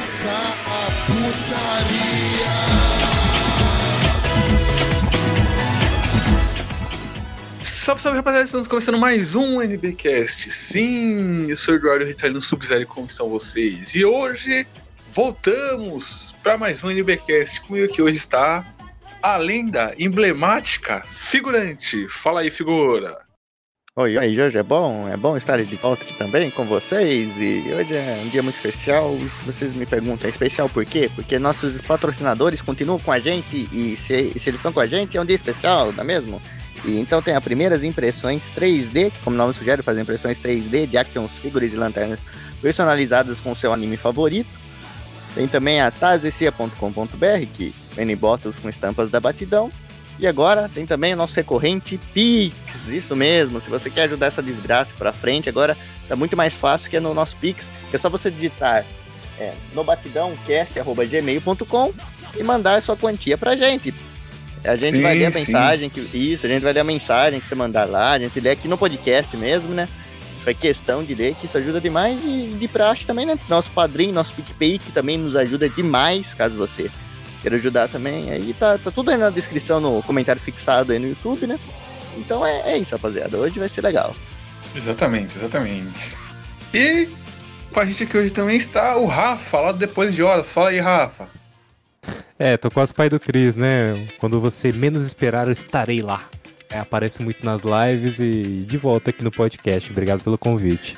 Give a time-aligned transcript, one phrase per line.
[0.00, 2.50] começar a putaria.
[7.60, 10.50] Salve, salve rapaziada, estamos começando mais um NBcast.
[10.50, 13.94] Sim, eu sou Eduardo Ritalino Sub-Zero, como estão vocês?
[13.94, 14.66] E hoje
[15.10, 17.60] voltamos para mais um NBcast.
[17.60, 18.64] Comigo aqui hoje está
[19.22, 22.08] a lenda emblemática figurante.
[22.08, 23.29] Fala aí, figura.
[23.96, 25.08] Oi, oi, Jorge, é bom?
[25.08, 28.54] É bom estar de volta aqui também com vocês e hoje é um dia muito
[28.54, 29.16] especial.
[29.44, 31.10] Vocês me perguntam, é especial por quê?
[31.12, 35.16] Porque nossos patrocinadores continuam com a gente e se, se eles estão com a gente
[35.16, 36.40] é um dia especial, não é mesmo?
[36.84, 40.86] E então tem as primeiras impressões 3D, que como o nome sugere, faz impressões 3D
[40.86, 42.20] de actions, figuras e lanternas
[42.62, 44.48] personalizadas com o seu anime favorito.
[45.34, 49.68] Tem também a tazecia.com.br, que vende bottles com estampas da batidão.
[50.20, 52.54] E agora tem também o nosso recorrente Pix,
[52.88, 53.58] isso mesmo.
[53.62, 55.74] Se você quer ajudar essa desgraça para frente, agora
[56.06, 57.64] tá muito mais fácil que é no nosso Pix.
[57.90, 58.84] É só você digitar
[59.38, 61.94] é, no batidãocast.gmail.com
[62.36, 63.94] e mandar a sua quantia pra gente.
[64.62, 65.38] A gente Sim, vai ler a sim.
[65.38, 68.38] mensagem que isso, a gente vai ler a mensagem que você mandar lá, a gente
[68.40, 69.88] lê aqui no podcast mesmo, né?
[70.44, 73.38] Foi questão de ler, que isso ajuda demais e de praxe também, né?
[73.48, 76.90] Nosso padrinho, nosso PicPay, que também nos ajuda demais, caso você
[77.40, 78.30] queira ajudar também.
[78.30, 81.58] Aí tá, tá tudo aí na descrição, no comentário fixado aí no YouTube, né?
[82.16, 83.36] Então é, é isso, rapaziada.
[83.36, 84.14] Hoje vai ser legal.
[84.74, 86.16] Exatamente, exatamente.
[86.72, 87.08] E
[87.72, 90.52] com a gente aqui hoje também está o Rafa, lá do depois de horas.
[90.52, 91.28] Fala aí, Rafa.
[92.38, 94.08] É, tô quase pai do Cris, né?
[94.18, 96.24] Quando você menos esperar, eu estarei lá.
[96.70, 99.90] É, aparece muito nas lives e de volta aqui no podcast.
[99.90, 100.96] Obrigado pelo convite.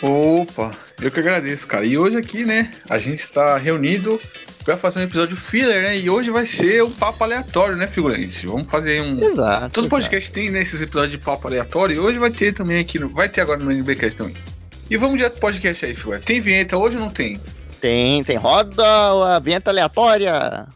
[0.00, 1.84] Opa, eu que agradeço, cara.
[1.84, 4.20] E hoje aqui, né, a gente está reunido
[4.64, 5.98] para fazer um episódio filler, né?
[5.98, 8.46] E hoje vai ser um papo aleatório, né, figurante?
[8.46, 9.18] Vamos fazer um.
[9.20, 9.70] Exato.
[9.70, 12.98] Todo podcast tem né, esses episódios de papo aleatório e hoje vai ter também aqui,
[12.98, 13.08] no...
[13.08, 14.36] vai ter agora no NBcast também.
[14.90, 16.24] E vamos direto pro podcast aí, figurante.
[16.24, 17.40] Tem vinheta hoje ou não tem?
[17.80, 18.36] Tem, tem.
[18.36, 20.66] Roda a vinheta aleatória.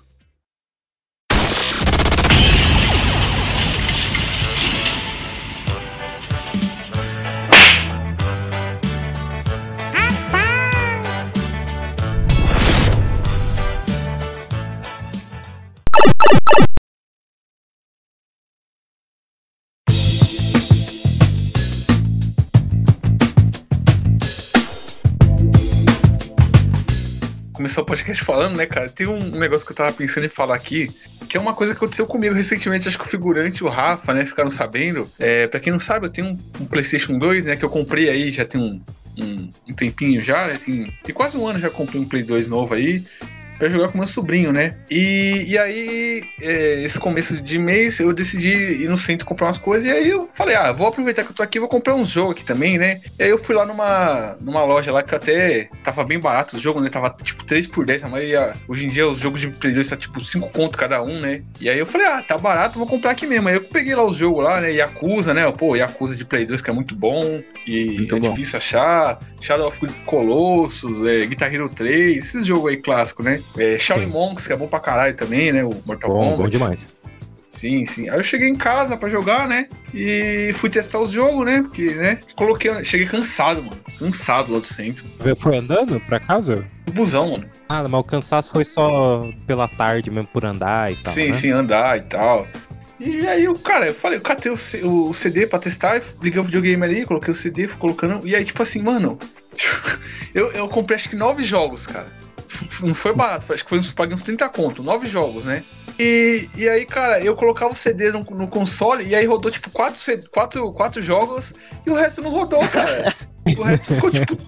[27.72, 28.86] Começar o podcast falando, né, cara?
[28.86, 30.90] Tem um negócio que eu tava pensando em falar aqui,
[31.26, 32.86] que é uma coisa que aconteceu comigo recentemente.
[32.86, 35.10] Acho que o figurante e o Rafa, né, ficaram sabendo.
[35.18, 38.10] É, pra quem não sabe, eu tenho um, um PlayStation 2, né, que eu comprei
[38.10, 38.78] aí já tem um,
[39.18, 40.60] um, um tempinho já, né?
[40.62, 43.02] Tem, tem quase um ano já comprei um Play 2 novo aí.
[43.62, 44.74] Pra jogar com meu sobrinho, né?
[44.90, 49.58] E, e aí, é, esse começo de mês, eu decidi ir no centro comprar umas
[49.58, 49.86] coisas.
[49.86, 52.32] E aí eu falei, ah, vou aproveitar que eu tô aqui, vou comprar uns jogos
[52.32, 53.00] aqui também, né?
[53.16, 56.60] E aí eu fui lá numa, numa loja lá que até tava bem barato os
[56.60, 56.90] jogos, né?
[56.90, 58.02] Tava tipo 3 por 10.
[58.02, 61.00] A maioria, hoje em dia, os jogos de Play 2 tá tipo 5 conto cada
[61.00, 61.44] um, né?
[61.60, 63.46] E aí eu falei, ah, tá barato, vou comprar aqui mesmo.
[63.46, 64.72] Aí eu peguei lá os jogos lá, né?
[64.72, 65.48] Yakuza, né?
[65.52, 67.40] Pô, Yakuza de Play 2 que é muito bom.
[67.64, 68.30] E Muito é bom.
[68.30, 69.20] difícil achar.
[69.40, 73.40] Shadow of Colossus, é, Guitar Hero 3, esses jogos aí clássicos, né?
[73.56, 74.06] É, Shaolin.
[74.06, 75.64] Monks, que é bom pra caralho também, né?
[75.64, 76.42] O Mortal Bom, Kombat.
[76.42, 76.80] bom demais.
[77.52, 78.08] Sim, sim.
[78.08, 79.68] Aí eu cheguei em casa pra jogar, né?
[79.92, 81.60] E fui testar os jogos, né?
[81.60, 82.18] Porque, né?
[82.34, 82.82] Coloquei.
[82.82, 83.76] Cheguei cansado, mano.
[83.98, 85.04] Cansado lá do centro.
[85.36, 86.64] Foi andando pra casa?
[86.86, 87.44] Do busão, mano.
[87.68, 91.12] Ah, mas o cansaço foi só pela tarde mesmo por andar e tal.
[91.12, 91.32] sim, né?
[91.34, 92.48] sim, andar e tal.
[92.98, 96.44] E aí, eu, cara, eu falei, eu catei o, o CD pra testar, liguei o
[96.44, 98.26] videogame ali, coloquei o CD, fui colocando.
[98.26, 99.18] E aí, tipo assim, mano,
[100.32, 102.06] eu, eu comprei acho que nove jogos, cara.
[102.82, 105.62] Não foi barato, acho que foi uns, paguei uns 30 conto, nove jogos, né?
[105.98, 109.70] E, e aí, cara, eu colocava o CD no, no console e aí rodou tipo
[109.70, 110.00] quatro,
[110.30, 111.52] quatro, quatro jogos
[111.86, 113.14] e o resto não rodou, cara.
[113.58, 114.38] O resto ficou tipo.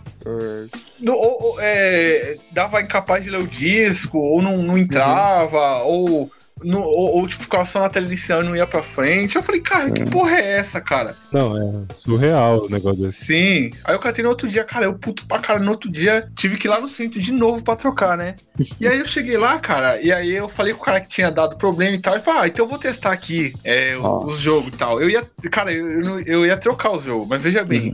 [1.03, 6.31] no- ou- ou, é, dava incapaz de ler o disco, ou não, não entrava, ou,
[6.65, 9.37] no- ou, ou, tipo, ficava só na tela inicial e não ia pra frente.
[9.37, 11.15] Eu falei, cara, que porra é essa, cara?
[11.33, 13.25] Não, é surreal o negócio desse.
[13.27, 13.71] Sim.
[13.85, 15.59] Aí eu catei no outro dia, cara, eu puto pra cara.
[15.61, 18.35] No outro dia, tive que ir lá no centro de novo pra trocar, né?
[18.81, 21.31] E aí eu cheguei lá, cara, e aí eu falei com o cara que tinha
[21.31, 22.15] dado problema e tal.
[22.15, 24.27] Ele falou, ah, então eu vou testar aqui é, o- Ó.
[24.27, 25.01] os jogos e tal.
[25.01, 27.93] Eu ia, cara, eu, eu eu ia trocar os jogos, mas veja bem.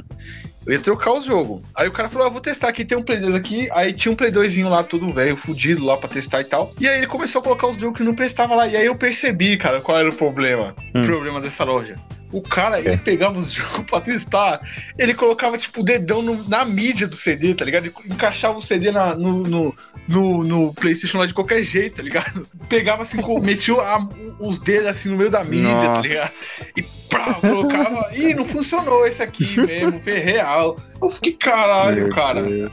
[0.67, 1.63] Eu ia trocar os jogos.
[1.75, 3.69] Aí o cara falou: ah, vou testar aqui, tem um Play 2 aqui.
[3.73, 6.73] Aí tinha um Play 2 lá, todo velho, fudido lá pra testar e tal.
[6.79, 8.67] E aí ele começou a colocar os jogos que não prestava lá.
[8.67, 10.75] E aí eu percebi, cara, qual era o problema.
[10.95, 11.01] Hum.
[11.01, 11.97] O problema dessa loja.
[12.33, 14.61] O cara, ele pegava os jogos pra testar,
[14.99, 17.87] ele colocava, tipo, o dedão no- na mídia do CD, tá ligado?
[17.87, 19.75] Ele encaixava o CD na- no, no,
[20.07, 22.47] no, no PlayStation lá de qualquer jeito, tá ligado?
[22.69, 24.07] Pegava assim, com- metia a-
[24.39, 26.01] os dedos assim no meio da mídia, tá Nossa.
[26.03, 26.33] ligado?
[26.77, 30.77] E pá, colocava ih, não funcionou esse aqui mesmo, foi real.
[31.03, 32.43] Eu fiquei, caralho, Meu cara.
[32.43, 32.71] Deus.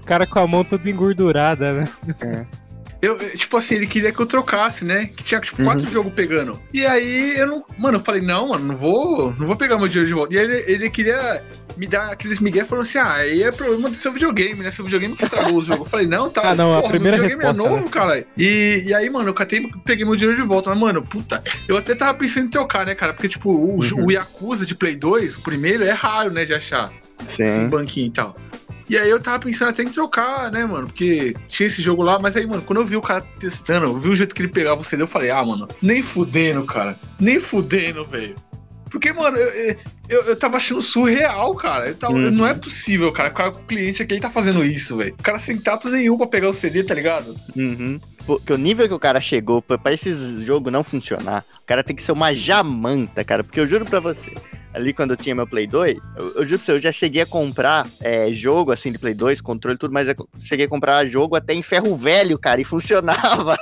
[0.00, 1.88] O cara com a mão toda engordurada, né?
[2.08, 2.46] Eu,
[3.02, 5.10] eu, tipo assim, ele queria que eu trocasse, né?
[5.14, 6.58] Que tinha, tipo, quatro jogos pegando.
[6.72, 7.64] E aí, eu não...
[7.76, 10.32] Mano, eu falei, não, mano, não vou, não vou pegar meu dinheiro de volta.
[10.34, 11.42] E aí, ele, ele queria
[11.76, 14.70] me dar aqueles migué falando assim, ah, aí é problema do seu videogame, né?
[14.70, 15.82] Seu videogame que estragou o jogo.
[15.82, 18.24] Eu falei, não, tá, Ah, não, a porra, primeira meu videogame resposta, é novo, cara.
[18.38, 20.70] E, e aí, mano, eu catei, peguei meu dinheiro de volta.
[20.70, 23.12] Mas, mano, puta, eu até tava pensando em trocar, né, cara?
[23.12, 24.06] Porque, tipo, o, Uhum.
[24.06, 26.92] o Yakuza de Play 2, o primeiro, é raro, né, de achar
[27.36, 27.68] esse Sim.
[27.68, 28.36] banquinho e tal.
[28.88, 30.86] E aí eu tava pensando até em trocar, né, mano?
[30.86, 33.98] Porque tinha esse jogo lá, mas aí, mano, quando eu vi o cara testando, eu
[33.98, 36.98] vi o jeito que ele pegava o CD, eu falei, ah, mano, nem fudendo, cara.
[37.18, 38.34] Nem fudendo, velho.
[38.90, 39.76] Porque, mano, eu,
[40.10, 41.88] eu, eu tava achando surreal, cara.
[41.88, 42.30] Eu tava- Uhum.
[42.30, 43.30] Não é possível, cara.
[43.30, 45.14] O cara, o cliente aqui, ele tá fazendo isso, velho.
[45.18, 47.34] O cara sem tato nenhum pra pegar o CD, tá ligado?
[47.56, 47.98] Uhum.
[48.26, 51.82] Porque o nível que o cara chegou pra, pra esse jogo não funcionar, o cara
[51.82, 53.42] tem que ser uma jamanta, cara.
[53.42, 54.30] Porque eu juro pra você,
[54.74, 58.32] ali quando eu tinha meu Play 2, eu, juro eu já cheguei a comprar é,
[58.32, 61.62] jogo assim de Play 2, controle tudo, mas eu cheguei a comprar jogo até em
[61.62, 63.58] ferro velho, cara, e funcionava.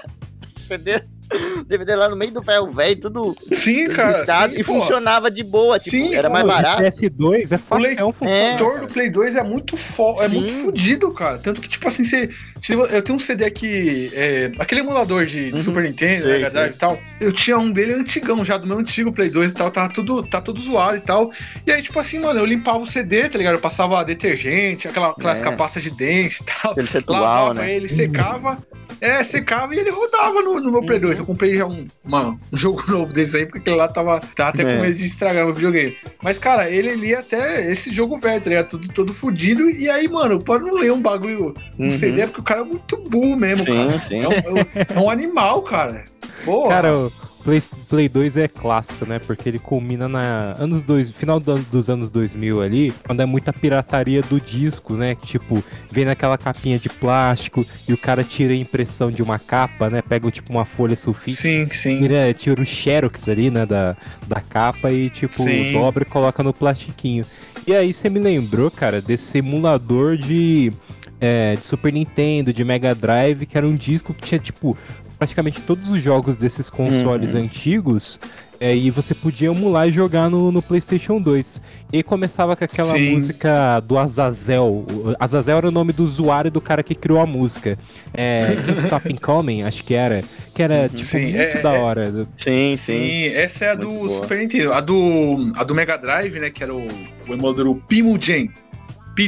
[0.56, 1.02] CD,
[1.66, 4.24] DVD lá no meio do ferro velho, tudo Sim, cara.
[4.48, 4.80] sim, e pô.
[4.80, 6.82] funcionava de boa, tipo, Sim, era mais barato.
[6.82, 8.52] PS2 é fácil, O É.
[8.52, 11.38] motor do Play 2 é muito fo é muito fodido, cara.
[11.38, 12.28] Tanto que, tipo assim, você,
[12.60, 15.58] se eu tenho um CD aqui, é, aquele emulador de, de Uhum.
[15.62, 16.74] Super Nintendo, Sei, Mega Drive sei.
[16.76, 16.98] e tal.
[17.20, 20.22] Eu tinha um dele antigão já, do meu antigo Play 2 e tal, tava tudo,
[20.26, 21.30] tá tudo zoado e tal.
[21.66, 23.54] E aí, tipo assim, mano, eu limpava o CD, tá ligado?
[23.54, 25.56] Eu passava detergente, aquela clássica É.
[25.56, 26.74] pasta de dente e tal.
[26.76, 27.72] Ele Lavava né?
[27.74, 28.58] ele, secava.
[29.00, 31.06] É, secava e ele rodava no, no meu Play Uhum.
[31.06, 31.19] 2.
[31.20, 34.50] Eu comprei já um, uma- um jogo novo desse aí, porque aquele lá tava, tava
[34.50, 34.76] até É.
[34.76, 35.96] com medo de estragar meu videogame.
[36.22, 38.68] Mas, cara, ele lia até esse jogo velho, tá ligado?
[38.68, 39.68] Tudo, todo fudido.
[39.70, 41.90] E aí, mano, pode não ler um bagulho, um Uhum.
[41.92, 43.92] CD, porque o cara é muito burro mesmo, cara.
[44.00, 44.20] Sim, sim.
[44.22, 46.04] É um, é um- é animal, cara.
[46.44, 46.68] Porra.
[46.70, 47.12] Cara, o
[47.42, 49.18] Play, Play 2 é clássico, né?
[49.18, 53.52] Porque ele culmina na anos dois, final do- dos anos 2000 ali, quando é muita
[53.52, 55.14] pirataria do disco, né?
[55.24, 59.88] Tipo, vem naquela capinha de plástico e o cara tira a impressão de uma capa,
[59.88, 60.02] né?
[60.02, 61.98] Pega tipo uma folha sulfite, sim, sim.
[61.98, 63.64] tira, tira o xerox ali, né?
[63.64, 63.96] Da,
[64.28, 65.72] da capa e, tipo, Sim.
[65.72, 67.24] dobra e coloca no plastiquinho.
[67.66, 70.72] E aí você me lembrou, cara, desse emulador de,
[71.20, 74.76] é, de Super Nintendo, de Mega Drive, que era um disco que tinha, tipo,
[75.20, 77.42] praticamente todos os jogos desses consoles Uhum.
[77.42, 78.18] antigos.
[78.62, 81.62] é, e você podia emular e jogar no, no PlayStation 2.
[81.94, 83.14] E começava com aquela Sim.
[83.14, 84.64] música do Azazel.
[84.86, 87.78] O Azazel era o nome do usuário do cara que criou a música.
[88.12, 88.48] É,
[88.84, 90.22] Stop Coming, acho que era.
[90.54, 92.12] Que era, tipo, Sim, muito é- da é- hora.
[92.36, 92.76] Sim, sim.
[92.76, 94.22] Sim, essa é a do Muito boa.
[94.22, 94.72] Super Nintendo.
[94.74, 96.50] A do, a do Mega Drive, né?
[96.50, 96.86] Que era o,
[97.28, 98.50] o emulador o Pimogen.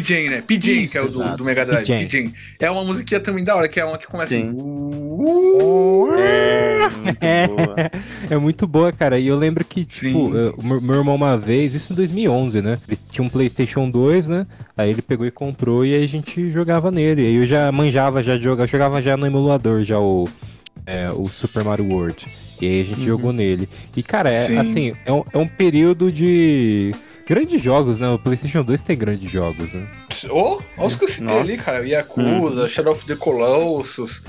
[0.00, 0.42] PJ, né?
[0.46, 1.86] PJ, Isso, que é o do, do Mega Drive.
[1.86, 1.98] PJ.
[2.22, 2.34] PJ.
[2.60, 4.48] É uma musiquinha também da hora, que é uma que começa Sim.
[4.48, 4.56] assim.
[4.58, 7.46] "Uh, É, muito É.
[7.48, 7.76] boa.
[8.30, 9.18] É muito boa, cara.
[9.18, 10.54] E eu lembro que, tipo, Sim.
[10.58, 12.78] o meu irmão uma vez, isso em 2011, né?
[12.88, 14.46] Ele tinha um PlayStation 2, né?
[14.76, 17.26] Aí ele pegou e comprou e aí a gente jogava nele.
[17.26, 20.28] Aí eu já manjava, já jogava, jogava já no emulador, já o,
[20.86, 22.26] é, o Super Mario World.
[22.60, 23.06] E aí a gente Uhum.
[23.06, 23.68] jogou nele.
[23.96, 24.56] E, cara, é, Sim.
[24.58, 26.92] assim, é um, é um período de
[27.26, 28.08] grandes jogos, né?
[28.08, 29.86] O PlayStation 2 tem grandes jogos, né?
[30.30, 31.40] Oh, olha os que eu citei Nossa.
[31.40, 31.86] ali, cara.
[31.86, 34.22] Yakuza, Shadow of the Colossus.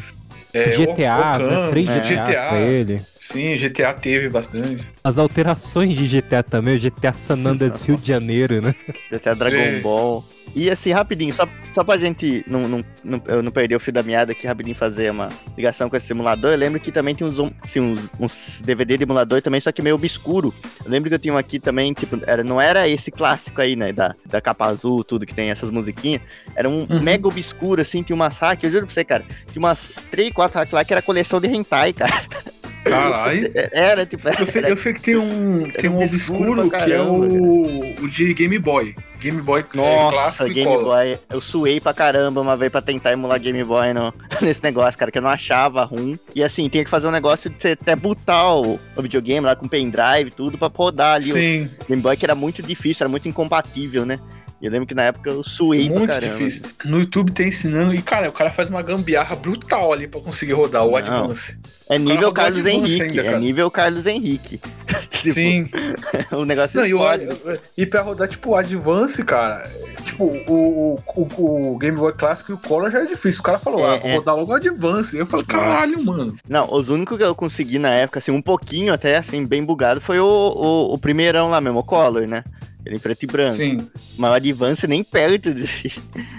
[0.53, 1.69] É, GTA, Okan, né?
[1.71, 1.99] Três é.
[1.99, 3.01] GTA, pra ele.
[3.17, 4.87] Sim, GTA teve bastante.
[5.03, 8.75] As alterações de GTA também, o GTA San Andreas Rio de Janeiro, né?
[9.11, 9.79] Até Dragon É.
[9.79, 10.23] Ball.
[10.55, 13.91] E assim, rapidinho, só, só pra gente não, não, não, eu não perder o fio
[13.91, 16.51] da meada aqui, rapidinho fazer uma ligação com esse simulador.
[16.51, 19.81] Eu lembro que também tem uns, assim, uns, uns DVD de emulador também, só que
[19.81, 20.53] meio obscuro.
[20.85, 23.75] Eu lembro que eu tinha um aqui também, tipo, era, não era esse clássico aí,
[23.75, 23.91] né?
[23.91, 26.21] Da, da capa azul, tudo que tem essas musiquinhas.
[26.55, 27.01] Era um Uhum.
[27.01, 29.23] mega obscuro, assim, tinha umas hack, eu juro pra você, cara.
[29.51, 29.79] Tinha umas
[30.11, 32.13] 3, 4 hack lá que era coleção de hentai, cara.
[32.89, 33.51] Caralho.
[33.71, 37.01] Era, tipo, Eu sei, era, eu sei que tem um, tem um obscuro que é
[37.01, 38.95] o, o de Game Boy.
[39.19, 40.83] Game Boy é, Nossa, clássico e Game cola.
[40.83, 41.19] Boy.
[41.29, 45.11] Eu suei pra caramba uma vez pra tentar emular Game Boy no, nesse negócio, cara,
[45.11, 46.19] que eu não achava ruim.
[46.35, 49.55] E assim, tinha que fazer um negócio de você até botar o, o videogame lá
[49.55, 53.03] com pendrive e tudo pra rodar ali Sim, o Game Boy, que era muito difícil,
[53.03, 54.19] era muito incompatível, né?
[54.63, 56.31] E eu lembro que na época eu suei muito pra caramba.
[56.37, 56.63] difícil.
[56.85, 60.53] No YouTube tem ensinando e, cara, o cara faz uma gambiarra brutal ali pra conseguir
[60.53, 60.95] rodar o Não.
[60.95, 61.59] Advance.
[61.89, 64.61] É nível rodou Carlos Henrique, ainda, é nível Carlos Henrique.
[65.23, 65.69] Tipo, Sim.
[66.35, 67.59] o negócio Não, e, o, explode.
[67.77, 72.11] e pra rodar, tipo, o Advance, cara, é, tipo, o, o, o, o Game Boy
[72.13, 73.39] Clássico e o Color já é difícil.
[73.39, 74.15] O cara falou, É, ah, vou é.
[74.15, 75.17] rodar logo o Advance.
[75.17, 76.35] Eu falei, caralho, mano.
[76.49, 80.01] Não, os únicos que eu consegui na época, assim, um pouquinho até, assim, bem bugado,
[80.01, 82.43] foi o, o, o primeirão lá mesmo, o Color, né?
[82.85, 83.53] Ele é em preto e branco.
[83.55, 83.87] Sim.
[84.17, 85.63] Mas o Advance nem perto de,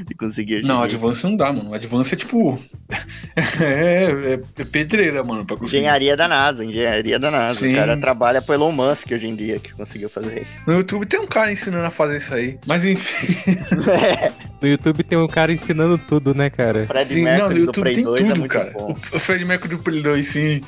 [0.06, 0.62] de conseguir.
[0.62, 0.96] Não, dia.
[0.96, 1.72] Advance não dá, mano.
[1.74, 2.58] Advance é tipo.
[3.60, 5.78] é, é- é pedreira, mano, pra conseguir.
[5.78, 7.60] Engenharia da NASA, engenharia da NASA.
[7.60, 7.72] Sim.
[7.72, 10.50] O cara trabalha pro Elon Musk hoje em dia que conseguiu fazer isso.
[10.66, 12.58] No YouTube tem um cara ensinando a fazer isso aí.
[12.66, 13.34] Mas enfim.
[14.64, 16.86] No YouTube tem um cara ensinando tudo, né, cara?
[16.86, 18.70] Fred sim, não, Mercury no do YouTube tem 2 é tudo, muito cara.
[18.70, 18.96] bom.
[19.12, 20.60] O Fred Mercury do Play 2, sim.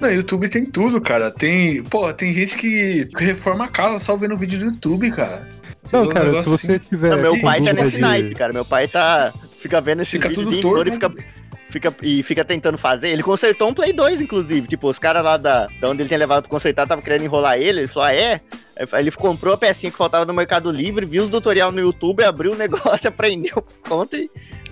[0.00, 1.30] No YouTube tem tudo, cara.
[1.30, 1.80] Tem.
[1.84, 5.23] Pô, tem gente que reforma a casa só vendo vídeo do YouTube, cara.
[5.82, 6.78] Você Não, cara, se você assim.
[6.88, 7.10] tiver.
[7.10, 8.52] Não, meu pai tá nesse de- naipe, cara.
[8.52, 9.32] Meu pai tá.
[9.58, 11.12] Fica vendo esse Fica vídeo tudo o torto, e fica,
[11.70, 13.08] fica, e fica tentando fazer.
[13.08, 14.66] Ele consertou um Play 2, inclusive.
[14.66, 17.58] Tipo, os caras lá da, da onde ele tinha levado pra consertar tava querendo enrolar
[17.58, 17.80] ele.
[17.80, 18.40] Ele falou, ah, é?
[18.92, 22.24] Aí ele comprou a pecinha que faltava no Mercado Livre, viu os tutorial no YouTube,
[22.24, 24.30] abriu o negócio, aprendeu conta e.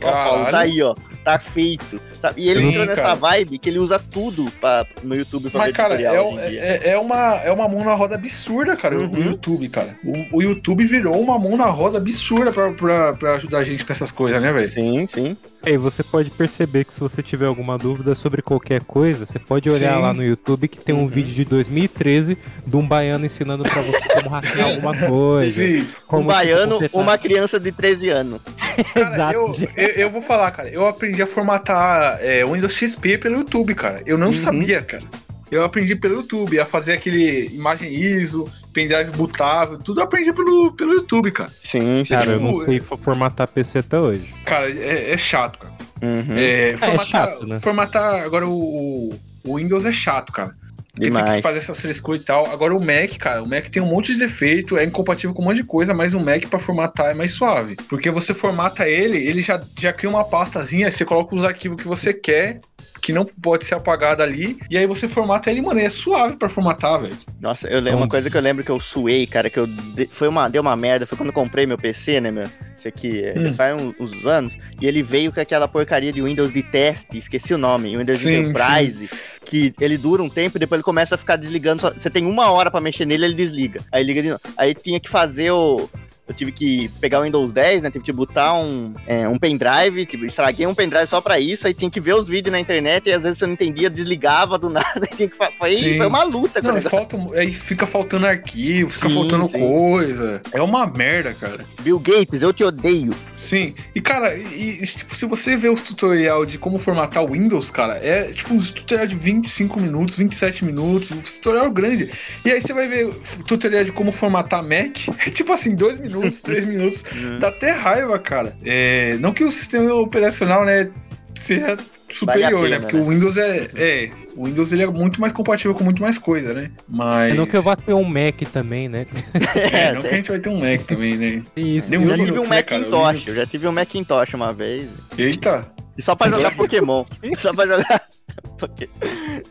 [0.09, 0.73] Ó, Paulo, tá Caralho.
[0.73, 0.95] aí, ó.
[1.25, 2.01] Tá feito.
[2.21, 2.41] sabe?
[2.43, 3.15] E ele Sim, entrou nessa cara.
[3.15, 6.89] vibe que ele usa tudo pra, no YouTube pra Mas, ver cara, tutorial é, é,
[6.91, 9.23] é uma, é uma mão na roda absurda, cara, o- o Uhum.
[9.25, 9.95] YouTube, cara.
[10.05, 13.85] O, o YouTube virou uma mão na roda absurda pra, pra, pra ajudar a gente
[13.85, 14.69] com essas coisas, né, velho?
[14.71, 15.37] Sim, sim.
[15.65, 19.71] E você pode perceber que se você tiver alguma dúvida sobre qualquer coisa, você pode
[19.71, 20.03] olhar Sim.
[20.03, 21.07] lá no YouTube que tem um Uhum.
[21.09, 25.63] vídeo de 2013 de um baiano ensinando pra você como hackear alguma coisa.
[25.65, 28.41] Sim, como, um baiano, uma criança de 13 anos.
[28.95, 29.35] cara, Exato.
[29.35, 33.37] eu, eu, eu vou falar, cara, eu aprendi a formatar é, o Windows XP pelo
[33.37, 34.03] YouTube, cara.
[34.05, 34.33] Eu não Uhum.
[34.33, 35.05] sabia, cara.
[35.53, 40.73] Eu aprendi pelo YouTube, a fazer aquele imagem ISO, pendrive bootável, tudo eu aprendi pelo,
[40.73, 41.51] pelo YouTube, cara.
[41.63, 42.15] Sim, sim.
[42.15, 44.35] Cara, eu não tipo, sei for- formatar PC até hoje.
[44.47, 45.75] Cara, é, é chato, cara.
[46.03, 46.35] Uhum.
[46.37, 47.61] É, formatar, chato, né?
[47.61, 49.11] formatar agora o,
[49.45, 50.51] o- Windows é chato, cara.
[50.95, 52.47] Porque tem que fazer essas frescuras e tal.
[52.53, 55.47] Agora o Mac, cara, o Mac tem um monte de defeito, é incompatível com um
[55.47, 57.77] monte de coisa, mas o Mac pra formatar é mais suave.
[57.89, 61.89] Porque você formata ele, ele já, já cria uma pastazinha, você coloca os arquivos que
[61.89, 62.61] você quer,
[63.03, 66.37] que não pode ser apagado ali, e aí você formata ele, mano, e é suave
[66.37, 67.17] pra formatar, velho.
[67.41, 70.07] Nossa, eu lembro, uma coisa que eu lembro que eu suei, cara, que eu de-
[70.07, 72.45] foi uma, deu uma merda, foi quando eu comprei meu PC, né, meu?
[72.79, 73.55] Isso aqui é, Hum.
[73.55, 77.53] faz uns, uns anos, e ele veio com aquela porcaria de Windows de teste, esqueci
[77.53, 79.11] o nome, Windows Sim, Enterprise,
[79.45, 82.25] que ele dura um tempo e depois ele começa a ficar desligando, só- você tem
[82.25, 84.41] uma hora pra mexer nele, ele desliga, aí liga de novo.
[84.57, 85.91] Aí tinha que fazer o...
[86.33, 87.91] Eu tive que pegar o Windows 10, né?
[87.91, 91.75] Tive que botar um, é, um pendrive, tipo, estraguei um pendrive só pra isso, aí
[91.75, 94.69] tinha que ver os vídeos na internet e às vezes eu não entendia, desligava do
[94.71, 95.99] nada, tinha que foi, Sim.
[95.99, 99.59] foi uma luta Não, falta, aí fica faltando arquivo, fica Sim, faltando sim.
[99.59, 100.41] coisa.
[100.53, 101.67] É uma merda, cara.
[101.83, 103.13] Bill Gates, eu te odeio.
[103.35, 107.71] Sim, e cara, e, tipo, se você vê os tutorial de como formatar o Windows,
[107.71, 112.11] cara, é tipo uns tutorial de 25 minutos, 27 minutos, um tutorial grande.
[112.43, 113.13] E aí você vai ver
[113.47, 117.05] tutorial de como formatar Mac, é tipo assim, 2 minutos, 3 minutos,
[117.41, 118.57] dá até raiva, cara.
[118.65, 120.89] É, não que o sistema operacional, né,
[121.35, 121.77] seja
[122.11, 123.03] superior, pena, né, porque né?
[123.03, 126.53] o Windows é, é, o Windows ele é muito mais compatível com muito mais coisa,
[126.53, 127.33] né, mas...
[127.33, 129.07] É não que eu vá ter um Mac também, né?
[129.73, 131.43] É, não que a gente vai ter um Mac também, né.
[131.57, 131.91] Isso.
[131.91, 132.47] Nem Eu já tive um né?
[132.47, 134.89] O Macintosh, eu já tive um Macintosh uma vez.
[135.17, 135.67] Eita,
[136.05, 137.05] só pra jogar Pokémon.
[137.39, 138.03] só pra jogar.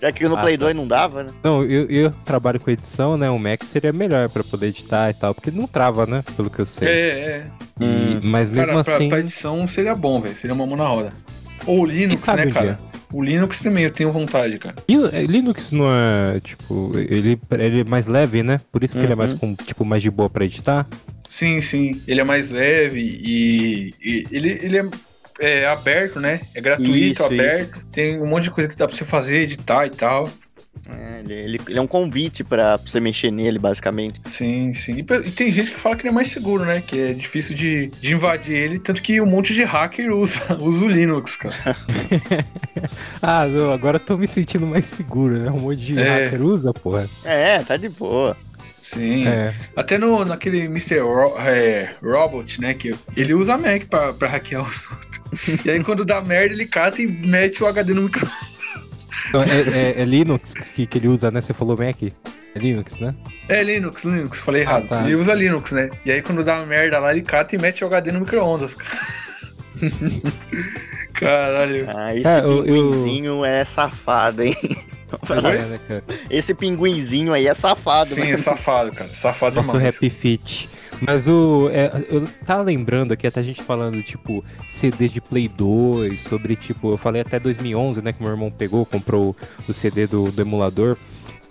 [0.01, 0.65] Já que no Ah, Play tá.
[0.65, 1.31] 2 não dava, né?
[1.43, 3.29] Não, eu, eu trabalho com edição, né?
[3.29, 6.23] O Mac seria melhor pra poder editar e tal, porque não trava, né?
[6.35, 6.87] Pelo que eu sei.
[6.87, 7.45] é, é.
[7.81, 9.09] E- mas mesmo Cara, pra, assim.
[9.09, 10.35] pra edição seria bom, velho.
[10.35, 11.13] Seria uma mão na roda.
[11.65, 12.65] Ou o Linux, né, cara?
[12.73, 12.79] dia?
[13.13, 14.75] O Linux também, eu tenho vontade, cara.
[14.87, 18.59] E o- é, Linux não é, tipo, ele, ele é mais leve, né?
[18.71, 19.37] Por isso que ele é mais, Uhum.
[19.37, 20.87] com, tipo, mais de boa pra editar.
[21.27, 22.01] Sim, sim.
[22.07, 24.85] Ele é mais leve e, e ele, ele é,
[25.39, 26.41] é aberto, né?
[26.53, 27.79] É gratuito, Isso, aberto.
[27.91, 30.29] Tem um monte de coisa que dá pra você fazer, editar e tal.
[30.89, 34.19] É, ele, ele- ele é um convite pra pra você mexer nele, basicamente.
[34.29, 34.93] Sim, sim.
[34.93, 36.81] E, e tem gente que fala que ele é mais seguro, né?
[36.85, 38.79] Que é difícil de, de invadir ele.
[38.79, 41.55] Tanto que um monte de hacker usa, usa o Linux, cara.
[43.21, 45.51] Ah, não, agora eu tô me sentindo mais seguro, né?
[45.51, 46.25] Um monte de É.
[46.25, 47.07] hacker usa, porra.
[47.23, 48.35] É, tá de boa.
[48.81, 49.27] Sim.
[49.27, 49.53] É.
[49.75, 50.99] Até no, naquele Mr.
[50.99, 52.73] Ro- é, Robot, né?
[52.73, 55.65] Que ele usa Mac pra, pra hackear os outros.
[55.65, 58.27] E aí quando dá merda, ele cata e mete o HD no micro.
[59.29, 59.47] Então, é,
[59.97, 61.41] é- é Linux que, que ele usa, né?
[61.41, 61.95] Você falou Mac?
[62.53, 63.15] É Linux, né?
[63.47, 64.87] É Linux, Linux, falei errado.
[64.89, 65.03] tá.
[65.05, 65.89] Ele usa Linux, né?
[66.05, 68.75] E aí quando dá merda lá, ele cata e mete o HD no micro-ondas.
[71.25, 71.85] Caralho.
[71.95, 74.55] Ah, esse É, eu- eu- pinguinzinho é safado, hein?
[75.29, 76.01] É, né?
[76.29, 78.31] Esse pinguinzinho aí é safado, Sim, né?
[78.31, 79.09] é safado, cara.
[79.13, 79.93] Safado Nosso demais.
[79.97, 80.69] Happy Fit.
[81.01, 81.69] Mas o.
[81.73, 86.55] é, eu tava lembrando aqui, até a gente falando, tipo, CD de Play 2, sobre,
[86.55, 89.35] tipo, eu falei até 2011, né, que meu irmão pegou, comprou
[89.67, 90.95] o CD do, do emulador.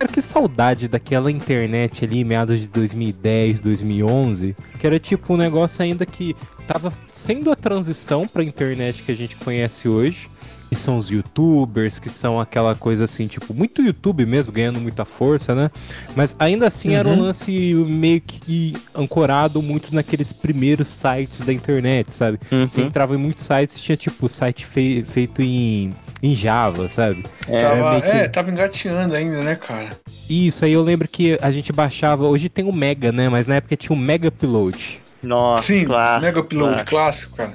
[0.00, 5.82] Cara, que saudade daquela internet ali, meados de 2010, 2011, que era tipo um negócio
[5.82, 6.34] ainda que
[6.66, 10.26] tava sendo a transição pra internet que a gente conhece hoje.
[10.70, 15.04] que são os youtubers, que são aquela coisa assim, tipo, muito YouTube mesmo, ganhando muita
[15.04, 15.68] força, né?
[16.14, 17.22] Mas ainda assim era um Uhum.
[17.22, 22.38] lance meio que ancorado muito naqueles primeiros sites da internet, sabe?
[22.70, 22.86] Você Uhum.
[22.86, 25.90] entrava em muitos sites, tinha tipo site fei- feito em,
[26.22, 27.24] em Java, sabe?
[27.48, 29.88] É, tava, meio que- é, tava engateando ainda, né, cara?
[30.28, 33.28] Isso, aí eu lembro que a gente baixava, hoje tem o Mega, né?
[33.28, 35.00] Mas na época tinha o Mega Upload.
[35.22, 36.90] Nossa, Sim, clássico, Mega Upload, clássico.
[36.90, 37.54] clássico, cara.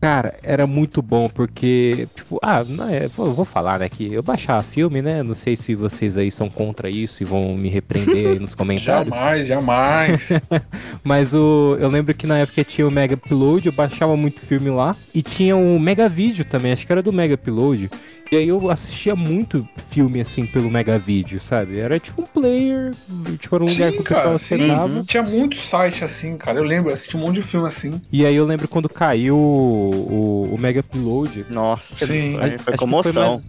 [0.00, 4.22] Cara, era muito bom, porque, tipo, ah, não é, vou, vou falar, né, que eu
[4.22, 8.32] baixava filme, né, não sei se vocês aí são contra isso e vão me repreender
[8.32, 10.28] aí nos comentários, Jamais, jamais.
[11.02, 14.70] mas o, eu lembro que na época tinha o Mega Upload, eu baixava muito filme
[14.70, 17.90] lá, e tinha o Mega Vídeo também, acho que era do Mega Upload,
[18.30, 22.92] e aí eu assistia muito filme, assim, pelo Mega Vídeo, sabe, era tipo um player,
[23.38, 24.44] tipo, era um lugar que sim, o pessoal sim.
[24.58, 26.58] sentava, Tinha muitos sites assim, cara.
[26.58, 28.00] Eu lembro, eu assisti um monte de filme assim.
[28.12, 32.34] e aí eu lembro quando caiu o, o, o Mega Upload, Nossa, Sim.
[32.34, 33.40] foi, Acho foi que comoção.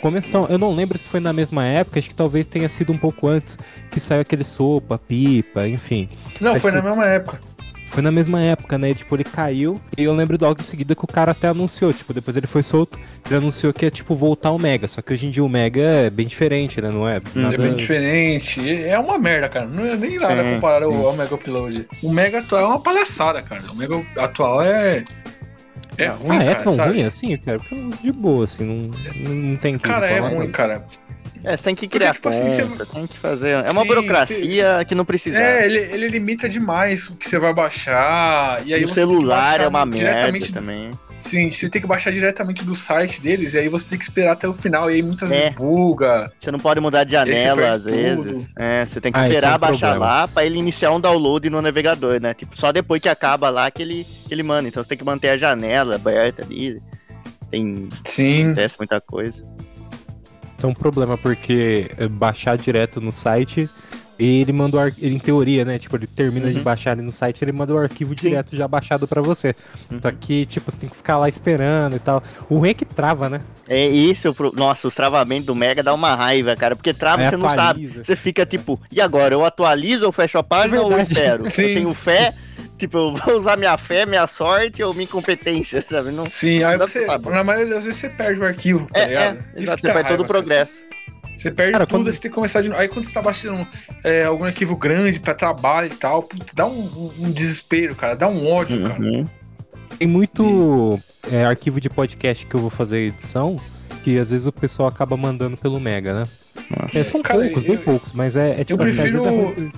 [0.00, 2.98] Começou, eu não lembro se foi na mesma época, acho que talvez tenha sido um
[2.98, 3.56] pouco antes
[3.90, 6.08] que saiu aquele sopa, pipa, enfim.
[6.40, 7.40] Não, Mas foi foi- na mesma época.
[7.96, 8.92] Foi na mesma época, né?
[8.92, 12.12] Tipo, ele caiu e eu lembro logo em seguida que o cara até anunciou, tipo,
[12.12, 14.86] depois ele foi solto, ele anunciou que ia, tipo, voltar o Mega.
[14.86, 16.90] Só que hoje em dia o Mega é bem diferente, né?
[16.90, 17.22] Não é?
[17.34, 17.54] Nada...
[17.54, 18.60] É bem diferente.
[18.84, 19.64] É uma merda, cara.
[19.64, 21.04] Não é nem nada Sim, comparado ao, sim.
[21.06, 21.88] ao Mega Upload.
[22.02, 23.62] O Mega atual é uma palhaçada, cara.
[23.72, 25.02] O Mega atual é.
[25.96, 26.64] É ruim, ah, é cara.
[26.64, 26.92] tão sabe?
[26.92, 27.56] ruim assim, cara?
[27.58, 29.88] Porque eu- de boa, assim, não, não tem que.
[29.88, 30.48] Cara, é ruim, nada.
[30.50, 30.84] cara.
[31.44, 33.50] É, você tem que criar tipo assim, você- conta, tem que fazer.
[33.66, 35.38] É uma Sim, burocracia que não precisa.
[35.38, 38.62] É, ele, ele limita demais o que você vai baixar.
[38.66, 40.90] E aí o você tem que celular baixar é uma merda também.
[41.18, 44.32] Sim, você tem que baixar diretamente do site deles, e aí você tem que esperar
[44.32, 45.44] até o final, e aí muitas É.
[45.44, 46.30] vezes buga.
[46.38, 48.16] Você não pode mudar de você janela às vezes.
[48.16, 48.46] tudo.
[48.58, 50.06] É, você tem que Ah, esse esperar é um baixar problema.
[50.06, 52.34] lá pra ele iniciar um download no navegador, né?
[52.34, 54.68] Tipo, só depois que acaba lá que ele, que ele manda.
[54.68, 56.82] Então você tem que manter a janela aberta ali.
[57.50, 58.46] Tem Sim.
[58.46, 59.42] acontece muita coisa.
[60.66, 63.68] Então, um problema, porque é, baixar direto no site,
[64.18, 64.92] ele manda o ar...
[65.00, 65.78] ele, em teoria, né?
[65.78, 66.64] Tipo, ele termina de Uhum.
[66.64, 68.28] baixar ali no site, ele manda o arquivo Sim.
[68.30, 69.54] direto já baixado pra você.
[69.90, 70.00] Uhum.
[70.02, 72.20] Só que, tipo, você tem que ficar lá esperando e tal.
[72.50, 73.40] O ruim é que trava, né?
[73.68, 77.36] É isso, nossa, os travamentos do Mega dá uma raiva, cara, porque trava Aí você
[77.36, 77.60] não sabe.
[77.60, 78.04] atualiza.
[78.04, 79.34] Você fica tipo, e agora?
[79.34, 81.48] Eu atualizo ou fecho a página É ou eu espero?
[81.50, 81.62] Sim.
[81.62, 82.34] Eu tenho fé,
[82.76, 86.10] tipo, eu vou usar minha fé, minha sorte ou minha incompetência, sabe?
[86.10, 86.26] Não...
[86.26, 89.06] Sim, aí Dá você, na maioria das vezes você perde o arquivo, tá É, é,
[89.08, 89.38] ligado?
[89.56, 90.28] exato, que você faz todo o cara.
[90.28, 90.72] progresso.
[91.36, 92.80] Você perde Cara, tudo, quando- aí você tem que começar de novo.
[92.80, 93.66] Aí quando você tá baixando
[94.02, 98.26] é, algum arquivo grande pra trabalho e tal, dá um, um- um desespero, cara, dá
[98.26, 99.00] um ódio, cara.
[99.02, 99.26] Uhum.
[99.98, 100.98] Tem muito
[101.30, 103.56] é, arquivo de podcast que eu vou fazer edição,
[104.02, 106.22] que às vezes o pessoal acaba mandando pelo Mega, né?
[106.94, 109.26] É, são Cara, poucos, bem eu- poucos, mas é, é tipo assim, às prefiro- vezes
[109.26, 109.72] é ruim.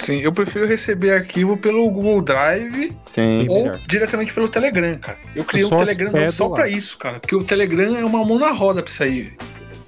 [0.00, 3.46] Sim, eu prefiro receber arquivo pelo Google Drive Sim.
[3.48, 3.80] ou melhor.
[3.86, 5.18] diretamente pelo Telegram, cara.
[5.36, 7.20] Eu criei um Telegram só pra isso, cara.
[7.20, 9.32] Porque o Telegram é uma mão na roda pra isso aí.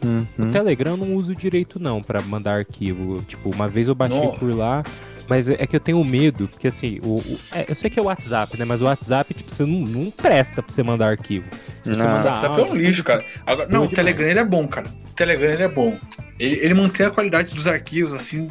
[0.04, 0.26] Uhum.
[0.38, 3.22] O Telegram eu não uso direito não pra mandar arquivo.
[3.22, 4.38] Tipo, uma vez eu baixei Nossa.
[4.38, 4.82] por lá,
[5.28, 8.02] mas é que eu tenho medo, porque assim, o, o- é, eu sei que é
[8.02, 8.64] o WhatsApp, né?
[8.64, 11.46] Mas o WhatsApp, tipo, você não, não presta pra você mandar arquivo.
[11.84, 12.20] Se você Não.
[12.20, 13.24] O WhatsApp é um lixo, cara.
[13.46, 14.86] Agora, não, o Telegram ele é bom, cara.
[14.88, 15.96] O Telegram ele é bom.
[16.38, 18.50] Ele, ele mantém a qualidade dos arquivos, assim,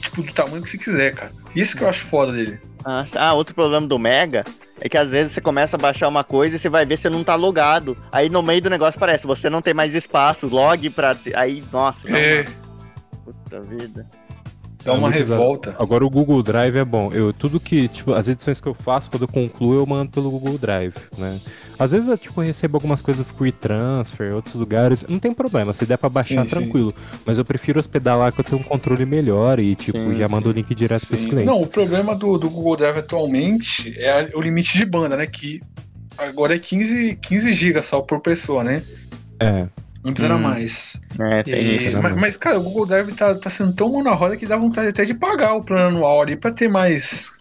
[0.00, 1.30] tipo, do tamanho que você quiser, cara.
[1.54, 2.58] Isso que eu acho foda dele.
[2.84, 4.44] Ah, ah, outro problema do Mega
[4.80, 7.02] é que às vezes você começa a baixar uma coisa e você vai ver se
[7.02, 7.96] você não tá logado.
[8.12, 11.16] Aí no meio do negócio parece, você não tem mais espaço, log pra.
[11.34, 12.46] Aí, nossa, dá É,
[13.24, 14.06] puta vida.
[14.86, 15.74] Dá É uma revolta.
[15.78, 17.10] Agora o Google Drive é bom.
[17.12, 20.30] Eu tudo que, tipo, as edições que eu faço, quando eu concluo, eu mando pelo
[20.30, 21.38] Google Drive, né?
[21.78, 25.84] Às vezes eu, tipo, recebo algumas coisas por transfer, outros lugares, não tem problema, se
[25.84, 26.60] der pra baixar, Sim, sim.
[26.60, 26.94] tranquilo.
[27.24, 30.26] Mas eu prefiro hospedar lá que eu tenho um controle melhor e, tipo, Sim, já
[30.26, 30.32] sim.
[30.32, 31.28] mando o link direto pros Sim.
[31.28, 31.46] clientes.
[31.46, 35.26] Não, o problema do, do Google Drive atualmente é o limite de banda, né?
[35.26, 35.60] Que
[36.16, 38.82] agora é 15, 15 GB só por pessoa, né?
[39.38, 39.66] É.
[40.06, 40.40] Antes era Hum.
[40.42, 41.00] mais.
[41.18, 41.94] É, tem E- isso.
[41.96, 44.46] né, mas, mas, cara, o Google Drive tá, tá sendo tão mão na roda que
[44.46, 47.32] dá vontade até de pagar o plano anual ali pra ter mais.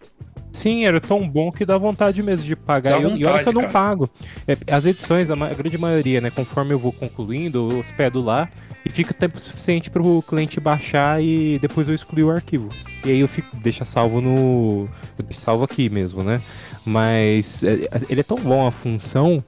[0.51, 2.91] Sim, era tão bom que dá vontade mesmo de pagar.
[2.91, 4.09] Dá E eu- e olha que eu não vontade, pago.
[4.47, 6.29] É, as edições, a, ma- a grande maioria, né?
[6.31, 8.47] Conforme eu vou concluindo, eu hospedo lá
[8.85, 12.69] e fica tempo suficiente para o cliente baixar e depois eu excluir o arquivo.
[13.03, 14.87] E aí eu fico, deixa salvo no.
[15.31, 16.39] salvo aqui mesmo, né?
[16.85, 19.43] Mas é, ele é tão bom a função.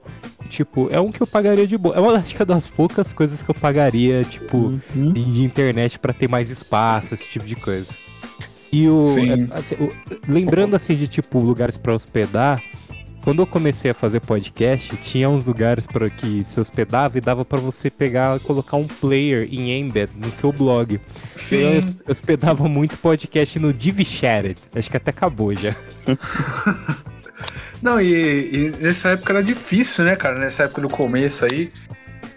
[0.48, 1.94] Tipo, é um que eu pagaria de boa.
[1.94, 4.56] É uma acho que é das poucas coisas que eu pagaria, tipo,
[4.94, 5.12] Uhum.
[5.12, 7.92] de internet pra ter mais espaço, esse tipo de coisa.
[8.72, 9.30] E o, Sim.
[9.30, 9.92] é, assim, o-
[10.26, 12.62] lembrando assim de tipo lugares pra hospedar,
[13.28, 17.44] quando eu comecei a fazer podcast, tinha uns lugares para que se hospedava e dava
[17.44, 20.94] pra você pegar e colocar um player em embed no seu blog.
[20.94, 21.00] Eu
[21.34, 21.94] Sim.
[22.08, 24.58] hospedava muito podcast no DivShared.
[24.74, 25.76] Acho que até acabou já.
[27.82, 30.38] Não, e, e nessa época era difícil, né, cara?
[30.38, 31.68] Nessa época do começo aí.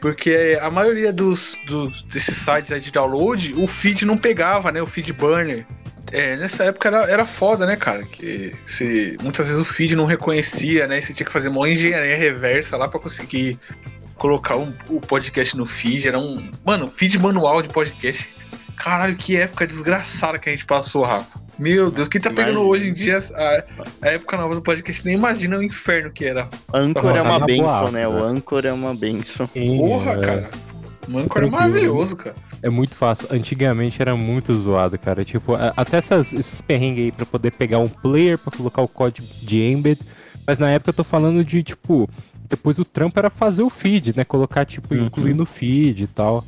[0.02, 4.82] Porque a maioria dos, dos desses sites aí de download, o feed não pegava, né?
[4.82, 5.66] O feed burner.
[6.12, 8.04] É, nessa época era, era foda, né, cara?
[8.04, 10.98] Que se, muitas vezes o feed não reconhecia, né?
[10.98, 13.58] E você tinha que fazer uma engenharia reversa lá pra conseguir
[14.16, 16.08] colocar um- o podcast no feed.
[16.10, 16.50] Era um.
[16.66, 18.30] Mano, feed manual de podcast.
[18.76, 21.40] Caralho, que época desgraçada que a gente passou, Rafa.
[21.60, 23.64] Meu Deus, quem tá pegando hoje em dia a,
[24.02, 26.50] a época nova do podcast nem imagina o inferno que era.
[26.74, 28.08] Anchor é uma benção, né?
[28.08, 28.22] O né?
[28.24, 29.46] Anchor é uma benção.
[29.48, 30.50] Porra, é, cara.
[31.08, 31.52] Mano, era Tranquilo.
[31.52, 32.36] maravilhoso, cara.
[32.64, 33.28] É muito fácil.
[33.32, 35.26] Antigamente era muito zoado, cara.
[35.26, 39.28] Tipo, até essas, esses perrengues aí pra poder pegar um player pra colocar o código
[39.42, 40.00] de embed.
[40.46, 42.10] Mas na época eu tô falando de, tipo,
[42.50, 44.24] depois o trampo era fazer o feed, né?
[44.24, 45.06] Colocar, tipo, Uhum.
[45.06, 46.44] incluir no feed e tal.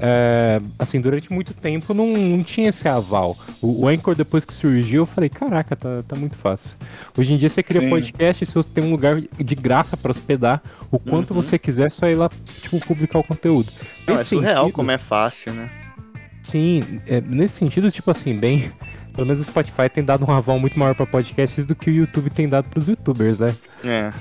[0.00, 3.36] É, assim, durante muito tempo não, não tinha esse aval.
[3.60, 6.76] O, o Anchor, depois que surgiu, eu falei, caraca, tá, tá muito fácil.
[7.16, 7.90] Hoje em dia você cria Sim.
[7.90, 11.42] podcast se você tem um lugar de graça pra hospedar o quanto Uhum.
[11.42, 12.30] você quiser, é só ir lá,
[12.62, 13.72] tipo, publicar o conteúdo.
[14.06, 15.68] Não, é Nesse surreal sentido- como é fácil, né?
[16.42, 18.70] Sim, é, nesse sentido, tipo assim, bem.
[19.14, 21.92] Pelo menos o Spotify tem dado um aval muito maior pra podcasts do que o
[21.92, 23.52] YouTube tem dado pros youtubers, né?
[23.84, 24.12] É.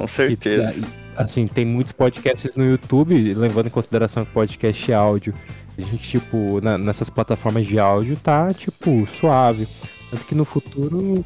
[0.00, 0.74] Com certeza.
[0.76, 0.82] e,
[1.16, 5.34] assim, tem muitos podcasts no YouTube, levando em consideração que podcast é áudio.
[5.78, 9.66] A gente, tipo, na- nessas plataformas de áudio tá, tipo, suave.
[10.10, 11.24] Tanto que no futuro.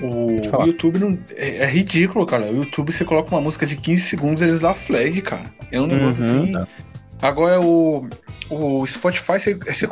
[0.00, 2.44] O, YouTube não, é, é ridículo, cara.
[2.46, 5.44] O YouTube você coloca uma música de 15 segundos eles dá flag, cara.
[5.72, 6.42] É um negócio Uhum.
[6.56, 6.68] assim.
[7.20, 8.08] Agora o,
[8.50, 9.88] o Spotify, você, você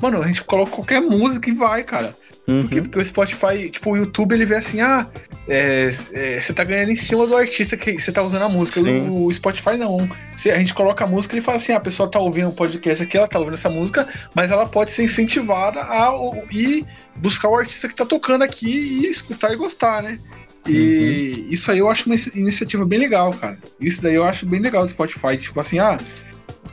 [0.00, 2.14] Mano, a gente coloca qualquer música e vai, cara.
[2.44, 2.76] Por quê?
[2.78, 2.82] Uhum.
[2.82, 5.06] Porque o Spotify, tipo, o YouTube ele vê assim, ah,
[5.48, 8.80] é, é, você tá ganhando em cima do artista que você tá usando a música.
[8.80, 10.08] O, o Spotify não.
[10.36, 12.52] Se a gente coloca a música, ele fala assim, ah, a pessoa tá ouvindo o
[12.52, 16.12] podcast aqui, ela tá ouvindo essa música, mas ela pode ser incentivada a
[16.50, 16.84] ir
[17.16, 18.66] buscar o artista que tá tocando aqui
[19.04, 20.18] e escutar e gostar, né?
[20.66, 23.58] E isso aí eu acho uma inici- iniciativa bem legal, cara.
[23.80, 25.36] Isso daí eu acho bem legal do Spotify.
[25.36, 25.98] Tipo assim, ah,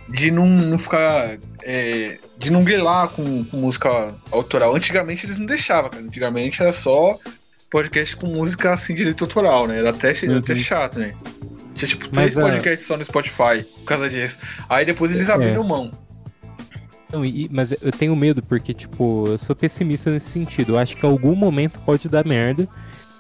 [0.10, 1.38] de não, não ficar.
[1.64, 4.76] é, de não grilar com, com música autoral.
[4.76, 6.04] Antigamente eles não deixavam, cara.
[6.04, 7.18] Antigamente era só
[7.70, 9.78] podcast com música assim, direito autoral, né?
[9.80, 10.60] Era até, era até Uhum.
[10.60, 11.14] chato, né?
[11.76, 14.38] Tinha tipo três Mas, é- podcasts só no Spotify por causa disso.
[14.68, 15.34] Aí depois eles É.
[15.34, 15.92] abriram mão.
[17.12, 20.74] Não, e- mas eu tenho medo, porque, tipo, eu sou pessimista nesse sentido.
[20.74, 22.68] Eu acho que em algum momento pode dar merda.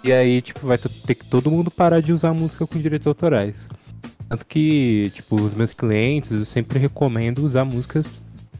[0.03, 3.67] E aí, tipo, vai ter que todo mundo parar de usar música com direitos autorais.
[4.29, 8.03] Tanto que, tipo, os meus clientes, eu sempre recomendo usar música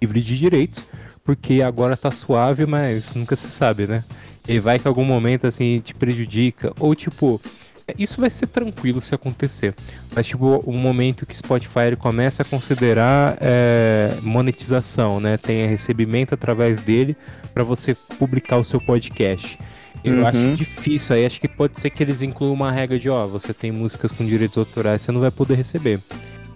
[0.01, 0.83] livre de direitos.
[1.23, 4.03] Porque agora tá suave, mas nunca se sabe, né?
[4.47, 6.73] E vai que algum momento, assim, te prejudica.
[6.79, 7.39] Ou, tipo,
[7.87, 9.75] é, isso vai ser tranquilo se acontecer.
[10.15, 15.37] Mas, tipo, um momento que o Spotify começa a considerar é, monetização, né?
[15.37, 17.15] Tem recebimento através dele
[17.53, 19.59] para você publicar o seu podcast.
[20.03, 20.27] Eu Uhum.
[20.27, 23.53] acho difícil aí, acho que pode ser que eles incluam uma regra de, ó, você
[23.53, 25.99] tem músicas com direitos autorais, você não vai poder receber.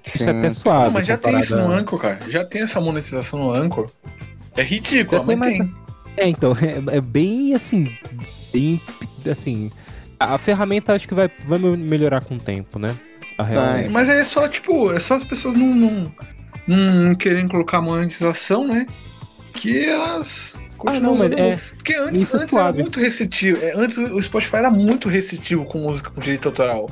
[0.05, 0.39] Isso é Sim.
[0.39, 0.85] até suave.
[0.85, 2.19] Não, mas já tem isso no Anchor, cara.
[2.29, 3.89] Já tem essa monetização no Anchor.
[4.55, 5.71] É ridículo, Já mas tem, tem.
[6.17, 7.95] É, então, é, é bem assim,
[8.53, 8.79] bem,
[9.29, 9.71] assim,
[10.19, 12.95] a, a ferramenta acho que vai, vai melhorar com o tempo, né?
[13.37, 13.67] A real.
[13.69, 16.13] Sim, mas é só, tipo, é só as pessoas não, não,
[16.67, 18.85] não querem colocar monetização, né?
[19.53, 23.63] Que elas continuam Ah, não, mas é- Porque antes, antes era muito receptivo.
[23.63, 26.89] é, Antes o Spotify era muito receptivo com música com direito autoral.